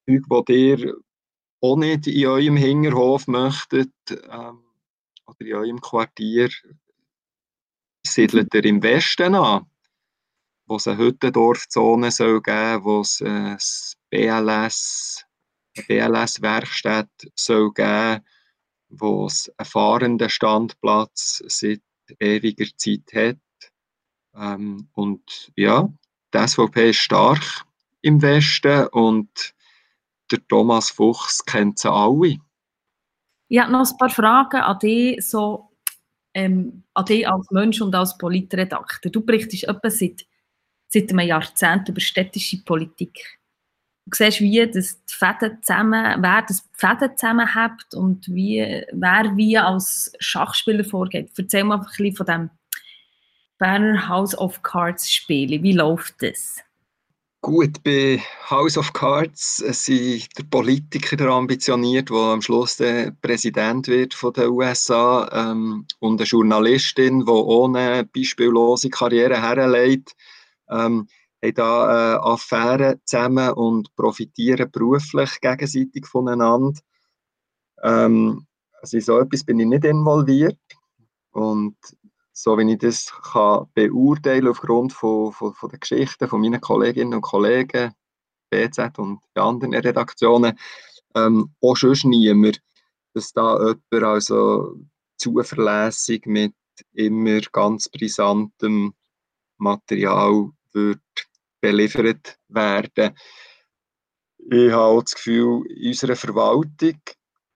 Zeug, 0.08 0.46
die 0.46 0.70
ihr 0.70 0.94
auch 1.60 1.76
nicht 1.76 2.06
in 2.06 2.26
eurem 2.26 2.56
Hinterhof 2.56 3.26
möchtet 3.28 3.92
ähm, 4.10 4.64
oder 5.26 5.40
in 5.40 5.54
eurem 5.54 5.80
Quartier, 5.80 6.50
siedelt 8.06 8.52
ihr 8.54 8.64
im 8.64 8.82
Westen 8.82 9.34
an, 9.34 9.66
wo 10.66 10.76
es 10.76 10.88
eine 10.88 10.98
Hüttendorfzone 10.98 12.10
soll 12.10 12.42
geben, 12.42 12.84
wo 12.84 13.00
es 13.00 13.22
ein 13.22 13.58
BLS, 14.10 15.24
eine 15.76 15.86
BLS-Werkstatt 15.86 17.10
soll 17.36 17.72
geben, 17.72 18.24
wo 18.88 19.26
es 19.26 19.50
einen 19.56 19.66
fahrenden 19.66 20.28
Standplatz 20.28 21.42
seit 21.46 21.82
ewiger 22.18 22.66
Zeit 22.76 23.12
hat. 23.14 23.38
Ähm, 24.34 24.88
und 24.94 25.52
ja, 25.56 25.88
die 26.34 26.48
SVP 26.48 26.90
ist 26.90 26.96
stark 26.96 27.64
im 28.00 28.20
Westen 28.20 28.88
und 28.88 29.54
der 30.33 30.47
Thomas 30.49 30.90
Fuchs 30.90 31.45
kennt 31.45 31.79
sie 31.79 31.90
alle. 31.90 32.38
Ich 33.49 33.59
habe 33.59 33.71
noch 33.71 33.88
ein 33.88 33.97
paar 33.99 34.11
Fragen 34.11 34.61
an 34.62 34.79
dich, 34.79 35.29
so, 35.29 35.71
ähm, 36.35 36.85
an 36.95 37.05
dich 37.05 37.29
als 37.29 37.51
Mensch 37.51 37.81
und 37.81 37.95
als 37.95 38.16
Politredakteur. 38.16 39.12
Du 39.12 39.21
berichtest 39.21 39.64
etwa 39.64 39.90
seit, 39.90 40.25
seit 40.88 41.11
einem 41.11 41.27
Jahrzehnt 41.27 41.88
über 41.88 42.01
städtische 42.01 42.62
Politik. 42.64 43.38
Du 44.07 44.16
siehst, 44.16 44.40
wie 44.40 44.66
das 44.66 45.05
die 45.05 45.14
Fäden 45.14 45.62
zusammen, 45.62 46.23
wer 46.23 46.42
das 46.42 46.62
die 46.62 46.79
Fäden 46.79 47.16
zusammenhält 47.16 47.95
und 47.95 48.27
wie, 48.29 48.85
wer 48.92 49.37
wie 49.37 49.59
als 49.59 50.12
Schachspieler 50.18 50.85
vorgeht. 50.85 51.31
Erzähl 51.37 51.64
mal 51.64 51.79
ein 51.79 51.85
bisschen 51.85 52.16
von 52.16 52.27
dem 52.27 52.51
Berner 53.59 54.09
House 54.09 54.37
of 54.37 54.62
Cards 54.62 55.12
Spiel. 55.12 55.62
Wie 55.62 55.73
läuft 55.73 56.21
das? 56.21 56.64
Gut, 57.44 57.83
bei 57.83 58.22
House 58.50 58.78
of 58.78 58.92
Cards 58.92 59.57
sind 59.57 60.38
der 60.38 60.44
Politiker 60.44 61.16
der 61.16 61.31
ambitioniert, 61.31 62.09
der 62.09 62.16
am 62.16 62.40
Schluss 62.40 62.76
der 62.76 63.11
Präsident 63.20 63.88
wird 63.88 64.14
von 64.14 64.33
den 64.33 64.50
USA 64.50 65.28
ähm, 65.33 65.85
und 65.98 66.20
eine 66.20 66.28
Journalistin, 66.28 67.24
die 67.24 67.31
ohne 67.33 68.05
beispiellose 68.05 68.90
Karriere 68.90 69.42
herlegt, 69.42 70.14
ähm, 70.70 71.09
haben 71.42 71.55
da 71.55 72.14
äh, 72.14 72.18
Affären 72.20 73.00
zusammen 73.07 73.50
und 73.55 73.92
profitieren 73.96 74.70
beruflich 74.70 75.40
gegenseitig 75.40 76.07
voneinander. 76.07 76.78
Ähm, 77.83 78.46
also 78.81 78.98
in 78.98 79.02
so 79.02 79.18
etwas 79.18 79.42
bin 79.42 79.59
ich 79.59 79.66
nicht 79.66 79.85
involviert 79.85 80.61
und 81.33 81.74
so 82.33 82.57
wie 82.59 82.73
ich 82.73 82.79
das 82.79 83.12
kann 83.33 83.66
beurteilen 83.75 84.49
aufgrund 84.49 84.92
von, 84.92 85.33
von, 85.33 85.55
von 85.55 85.71
den 85.71 85.81
Geschichten 85.81 86.29
von 86.29 86.40
meinen 86.40 86.61
Kolleginnen 86.61 87.14
und 87.14 87.23
Kollegen, 87.23 87.92
BZ 88.51 88.99
und 88.99 89.21
bei 89.35 89.42
anderen 89.42 89.75
Redaktionen, 89.75 90.59
ähm, 91.14 91.55
auch 91.61 91.77
schon 91.77 91.97
niemand, 92.05 92.61
dass 93.14 93.33
da 93.33 93.59
jemand 93.59 94.05
also 94.05 94.77
zuverlässig 95.18 96.27
mit 96.27 96.55
immer 96.92 97.40
ganz 97.53 97.88
brisantem 97.88 98.95
Material 99.59 100.51
wird 100.73 101.01
beliefert 101.61 102.38
werden. 102.49 103.16
Ich 104.51 104.73
habe 104.73 104.83
auch 104.83 105.03
das 105.03 105.14
Gefühl, 105.14 105.64
in 105.71 105.88
unserer 105.88 106.16
Verwaltung 106.16 107.01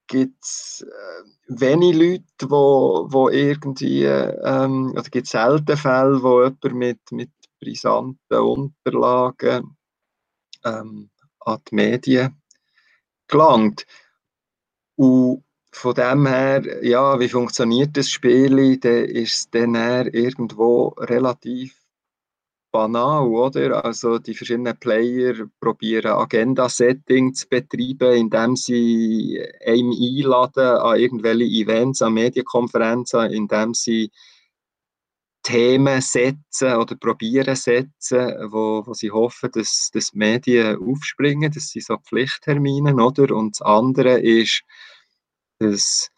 gibt 0.07 0.43
es 0.43 0.87
äh, 0.87 1.61
wenig 1.61 1.95
Leute, 1.97 2.51
wo, 2.51 3.07
wo 3.11 3.29
irgendwie, 3.29 4.05
ähm, 4.05 4.93
oder 4.93 5.03
gibt 5.11 5.27
selten 5.27 5.77
Fälle, 5.77 6.23
wo 6.23 6.43
jemand 6.43 6.75
mit, 6.75 7.01
mit 7.13 7.31
brisanten 7.61 8.39
Unterlagen 8.39 9.77
ähm, 10.65 11.11
an 11.41 11.59
die 11.71 11.75
Medien 11.75 12.43
gelangt. 13.29 13.87
Und 14.97 15.43
von 15.73 15.95
dem 15.95 16.27
her, 16.27 16.85
ja, 16.85 17.21
wie 17.21 17.29
funktioniert 17.29 17.97
das 17.97 18.09
Spiel? 18.09 18.79
Dann 18.79 19.05
ist 19.05 19.35
es 19.35 19.51
dann 19.51 19.75
irgendwo 19.75 20.89
relativ 20.99 21.86
banal, 22.77 23.27
oder? 23.27 23.85
Also 23.85 24.19
die 24.19 24.35
verschiedenen 24.35 24.79
Player 24.79 25.35
probieren 25.61 26.13
Agenda-Setting 26.13 27.33
zu 27.33 27.49
betreiben, 27.49 28.13
indem 28.13 28.55
sie 28.55 29.43
einem 29.65 29.93
einladen 29.93 30.77
an 30.79 30.99
irgendwelche 30.99 31.45
Events, 31.45 32.03
an 32.03 32.13
Medienkonferenzen, 32.13 33.31
indem 33.31 33.73
sie 33.73 34.11
Themen 35.43 36.03
setzen 36.03 36.75
oder 36.75 36.97
probieren 36.97 37.57
setzen, 37.57 38.35
wo, 38.51 38.83
wo 38.85 38.93
sie 38.93 39.11
hoffen, 39.11 39.51
dass, 39.53 39.91
dass 39.95 40.13
Medien 40.13 40.77
aufspringen, 40.77 41.53
das 41.53 41.69
sind 41.69 41.85
so 41.85 41.97
Pflichttermine, 41.97 42.95
oder? 42.97 43.35
Und 43.35 43.55
das 43.55 43.63
andere 43.63 44.21
ist, 44.21 44.63
dass 45.59 46.11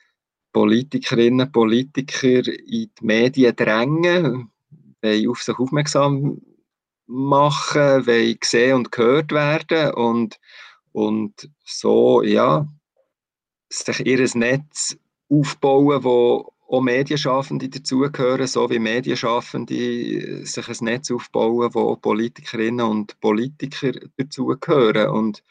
Politikerinnen 0.53 1.47
und 1.47 1.53
Politiker 1.53 2.49
in 2.49 2.91
die 2.99 3.03
Medien 3.03 3.55
drängen, 3.55 4.51
wollen 5.03 5.29
auf 5.29 5.43
sich 5.43 5.59
aufmerksam 5.59 6.41
machen, 7.07 8.07
wollen 8.07 8.39
gesehen 8.39 8.77
und 8.77 8.93
gehört 8.93 9.33
werden 9.33 9.95
und, 9.95 10.39
und 10.93 11.51
so, 11.65 12.23
ja, 12.23 12.69
sich 13.69 14.07
ihr 14.07 14.29
Netz 14.35 14.97
aufbauen, 15.29 16.05
wo 16.05 16.53
auch 16.69 16.83
Medienschaffende 16.83 17.69
dazugehören, 17.69 18.47
so 18.47 18.69
wie 18.69 18.79
Medienschaffende 18.79 20.45
sich 20.45 20.69
ein 20.69 20.85
Netz 20.85 21.11
aufbauen, 21.11 21.73
wo 21.73 21.81
auch 21.81 22.01
Politikerinnen 22.01 22.87
und 22.87 23.19
Politiker 23.21 23.93
dazugehören. 24.17 25.09
Und, 25.09 25.43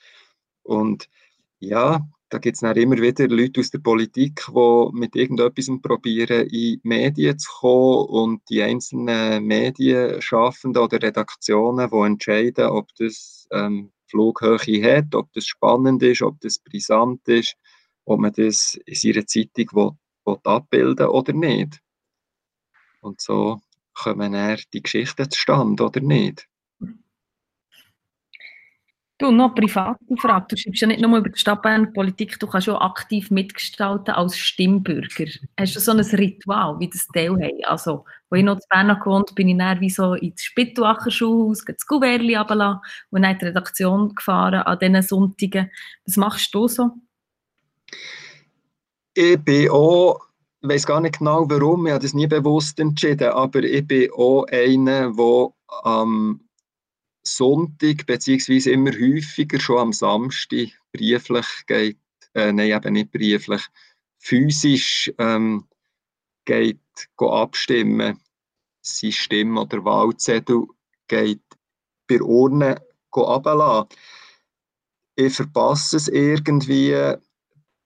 und 0.64 1.10
ja, 1.60 2.08
da 2.30 2.40
gibt 2.40 2.56
es 2.56 2.62
dann 2.62 2.76
immer 2.76 2.98
wieder 2.98 3.28
Leute 3.28 3.62
aus 3.62 3.72
der 3.72 3.80
Politik, 3.80 4.46
die 4.48 4.90
mit 4.94 5.16
irgendetwas 5.16 5.70
probieren, 5.82 6.42
in 6.42 6.50
die 6.50 6.80
Medien 6.84 7.40
zu 7.40 7.50
kommen 7.60 8.08
und 8.10 8.42
die 8.50 8.62
einzelnen 8.62 9.46
Medienschaffenden 9.46 10.82
oder 10.82 11.02
Redaktionen, 11.02 11.90
die 11.90 11.98
entscheiden, 11.98 12.66
ob 12.66 12.94
das 12.96 13.48
ähm, 13.52 13.92
Flughöhe 14.08 14.98
hat, 14.98 15.16
ob 15.16 15.32
das 15.34 15.46
spannend 15.46 16.04
ist, 16.04 16.22
ob 16.22 16.40
das 16.42 16.60
brisant 16.60 17.28
ist, 17.28 17.56
ob 18.06 18.20
man 18.20 18.34
das 18.34 18.78
in 18.86 18.96
seiner 18.96 19.26
Zeitung 19.26 19.68
will, 19.74 19.92
will 20.26 20.40
abbilden 20.44 21.08
oder 21.08 21.34
nicht. 21.34 21.82
Und 23.02 23.22
so 23.22 23.62
kommen 23.94 24.34
dann 24.34 24.60
die 24.74 24.82
Geschichten 24.82 25.30
zustande 25.30 25.86
oder 25.86 26.02
nicht. 26.02 26.48
Du, 29.20 29.32
noch 29.32 29.56
private 29.56 29.98
Frage. 30.18 30.46
Du 30.50 30.58
schreibst 30.58 30.82
ja 30.82 30.88
nicht 30.88 31.02
nur 31.02 31.18
über 31.18 31.30
die 31.30 31.40
Stadtberner 31.40 31.88
Politik, 31.88 32.38
du 32.40 32.46
kannst 32.46 32.70
auch 32.70 32.82
aktiv 32.82 33.32
mitgestalten 33.32 34.14
als 34.14 34.38
Stimmbürger. 34.38 35.26
Hast 35.60 35.76
du 35.76 35.80
so 35.80 35.92
ein 35.92 36.00
Ritual, 36.00 36.80
wie 36.80 36.88
das 36.88 37.08
Teil 37.08 37.32
haben? 37.32 37.64
Also, 37.64 38.06
als 38.30 38.40
ich 38.40 38.46
noch 38.46 38.60
zu 38.60 38.68
Bern 38.70 39.00
gewohnt 39.00 39.34
bin 39.34 39.50
ich 39.50 39.58
dann 39.58 39.82
wie 39.82 39.90
so 39.90 40.14
ins 40.14 40.44
Spittwacher 40.44 41.10
Schulhaus, 41.10 41.66
das 41.66 41.88
Gouverli 41.88 42.36
runterlassen 42.36 42.82
und 43.10 43.24
dann 43.24 43.32
in 43.32 43.40
die 43.40 43.46
Redaktion 43.46 44.14
gefahren 44.14 44.62
an 44.62 44.78
diesen 44.78 45.02
Sonntagen. 45.02 45.72
Was 46.06 46.18
machst 46.18 46.54
du 46.54 46.68
so? 46.68 46.92
Ich 49.16 49.40
bin 49.40 49.72
auch, 49.72 50.20
ich 50.62 50.70
weiß 50.70 50.86
gar 50.86 51.02
nicht 51.02 51.18
genau 51.18 51.50
warum, 51.50 51.88
ich 51.88 51.94
habe 51.94 52.04
das 52.04 52.14
nie 52.14 52.28
bewusst 52.28 52.80
entschieden, 52.80 53.30
aber 53.30 53.64
ich 53.64 53.88
bin 53.88 54.12
auch 54.16 54.46
einer, 54.52 55.12
der 55.12 55.48
am 55.84 56.47
Sonntag, 57.36 58.06
beziehungsweise 58.06 58.72
immer 58.72 58.92
häufiger 58.92 59.60
schon 59.60 59.80
am 59.80 59.94
Samstag 59.94 60.70
brieflich 60.92 61.46
geht, 61.68 62.00
äh, 62.34 62.52
nein, 62.52 62.72
eben 62.72 62.94
nicht 62.94 63.12
brieflich, 63.12 63.64
physisch 64.20 65.12
ähm, 65.18 65.68
geht 66.46 66.80
abstimmen, 67.18 68.20
sein 68.82 69.12
Stimm- 69.12 69.58
oder 69.58 69.84
Wahlzettel 69.84 70.68
geht 71.08 71.44
bei 72.08 72.22
Urne 72.22 72.82
ablassen. 73.12 73.90
Ich 75.16 75.36
verpasse 75.36 75.98
es 75.98 76.08
irgendwie, 76.08 77.16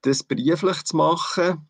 das 0.02 0.24
brieflich 0.24 0.84
zu 0.84 0.98
machen. 0.98 1.68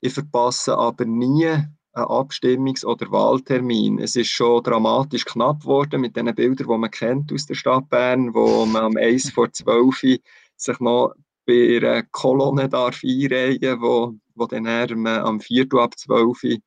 Ich 0.00 0.14
verpasse 0.14 0.76
aber 0.76 1.04
nie 1.04 1.56
einen 1.92 2.06
Abstimmungs- 2.06 2.84
oder 2.84 3.10
Wahltermin. 3.10 3.98
Es 3.98 4.16
ist 4.16 4.30
schon 4.30 4.62
dramatisch 4.62 5.24
knapp 5.24 5.60
geworden 5.60 6.00
mit 6.00 6.16
den 6.16 6.34
Bildern, 6.34 6.68
die 6.68 6.78
man 6.78 6.90
kennt 6.90 7.32
aus 7.32 7.46
der 7.46 7.54
Stadt 7.54 7.88
Bern, 7.88 8.34
wo 8.34 8.64
man 8.66 8.84
am 8.84 8.96
1 8.96 9.30
vor 9.30 9.52
12 9.52 10.20
sich 10.56 10.80
noch 10.80 11.14
bei 11.46 11.76
einer 11.76 12.02
Kolonne 12.04 12.68
darf 12.68 13.02
einreihen 13.04 13.80
wo, 13.80 14.14
wo 14.34 14.46
dann 14.46 14.66
am 14.66 15.40
4 15.40 15.66
ab 15.74 15.98
12 15.98 16.60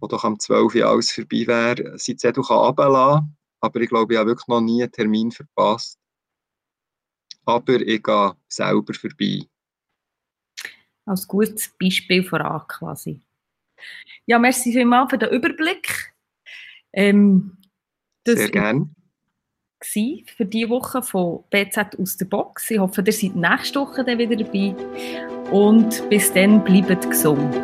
wo 0.00 0.06
doch 0.06 0.24
am 0.24 0.38
12 0.38 0.76
alles 0.76 1.12
vorbei 1.12 1.46
wäre, 1.46 1.98
sein 1.98 2.18
Zettel 2.18 2.42
runterlassen 2.42 3.20
kann. 3.20 3.36
Aber 3.60 3.80
ich 3.80 3.88
glaube, 3.88 4.14
ich 4.14 4.18
habe 4.18 4.30
wirklich 4.30 4.48
noch 4.48 4.62
nie 4.62 4.82
einen 4.82 4.90
Termin 4.90 5.30
verpasst. 5.30 5.98
Aber 7.44 7.74
ich 7.74 8.02
gehe 8.02 8.36
selber 8.48 8.94
vorbei. 8.94 9.42
Als 11.04 11.26
gutes 11.28 11.70
Beispiel 11.78 12.24
voran 12.24 12.62
quasi. 12.66 13.20
Ja, 14.26 14.38
merci 14.38 14.72
vielmals 14.72 15.10
für 15.10 15.18
den 15.18 15.30
Überblick. 15.30 16.12
Ähm, 16.92 17.56
Sehr 18.26 18.48
gerne. 18.48 18.88
für 19.82 20.44
diese 20.44 20.68
Woche 20.68 21.02
von 21.02 21.44
BZ 21.50 21.98
aus 21.98 22.16
der 22.16 22.26
Box. 22.26 22.70
Ich 22.70 22.78
hoffe, 22.78 23.02
ihr 23.04 23.12
seid 23.12 23.34
nächste 23.34 23.80
Woche 23.80 24.04
dann 24.04 24.18
wieder 24.18 24.36
dabei. 24.36 24.74
Und 25.50 26.08
bis 26.10 26.32
dann, 26.32 26.62
bleibt 26.64 27.10
gesund. 27.10 27.54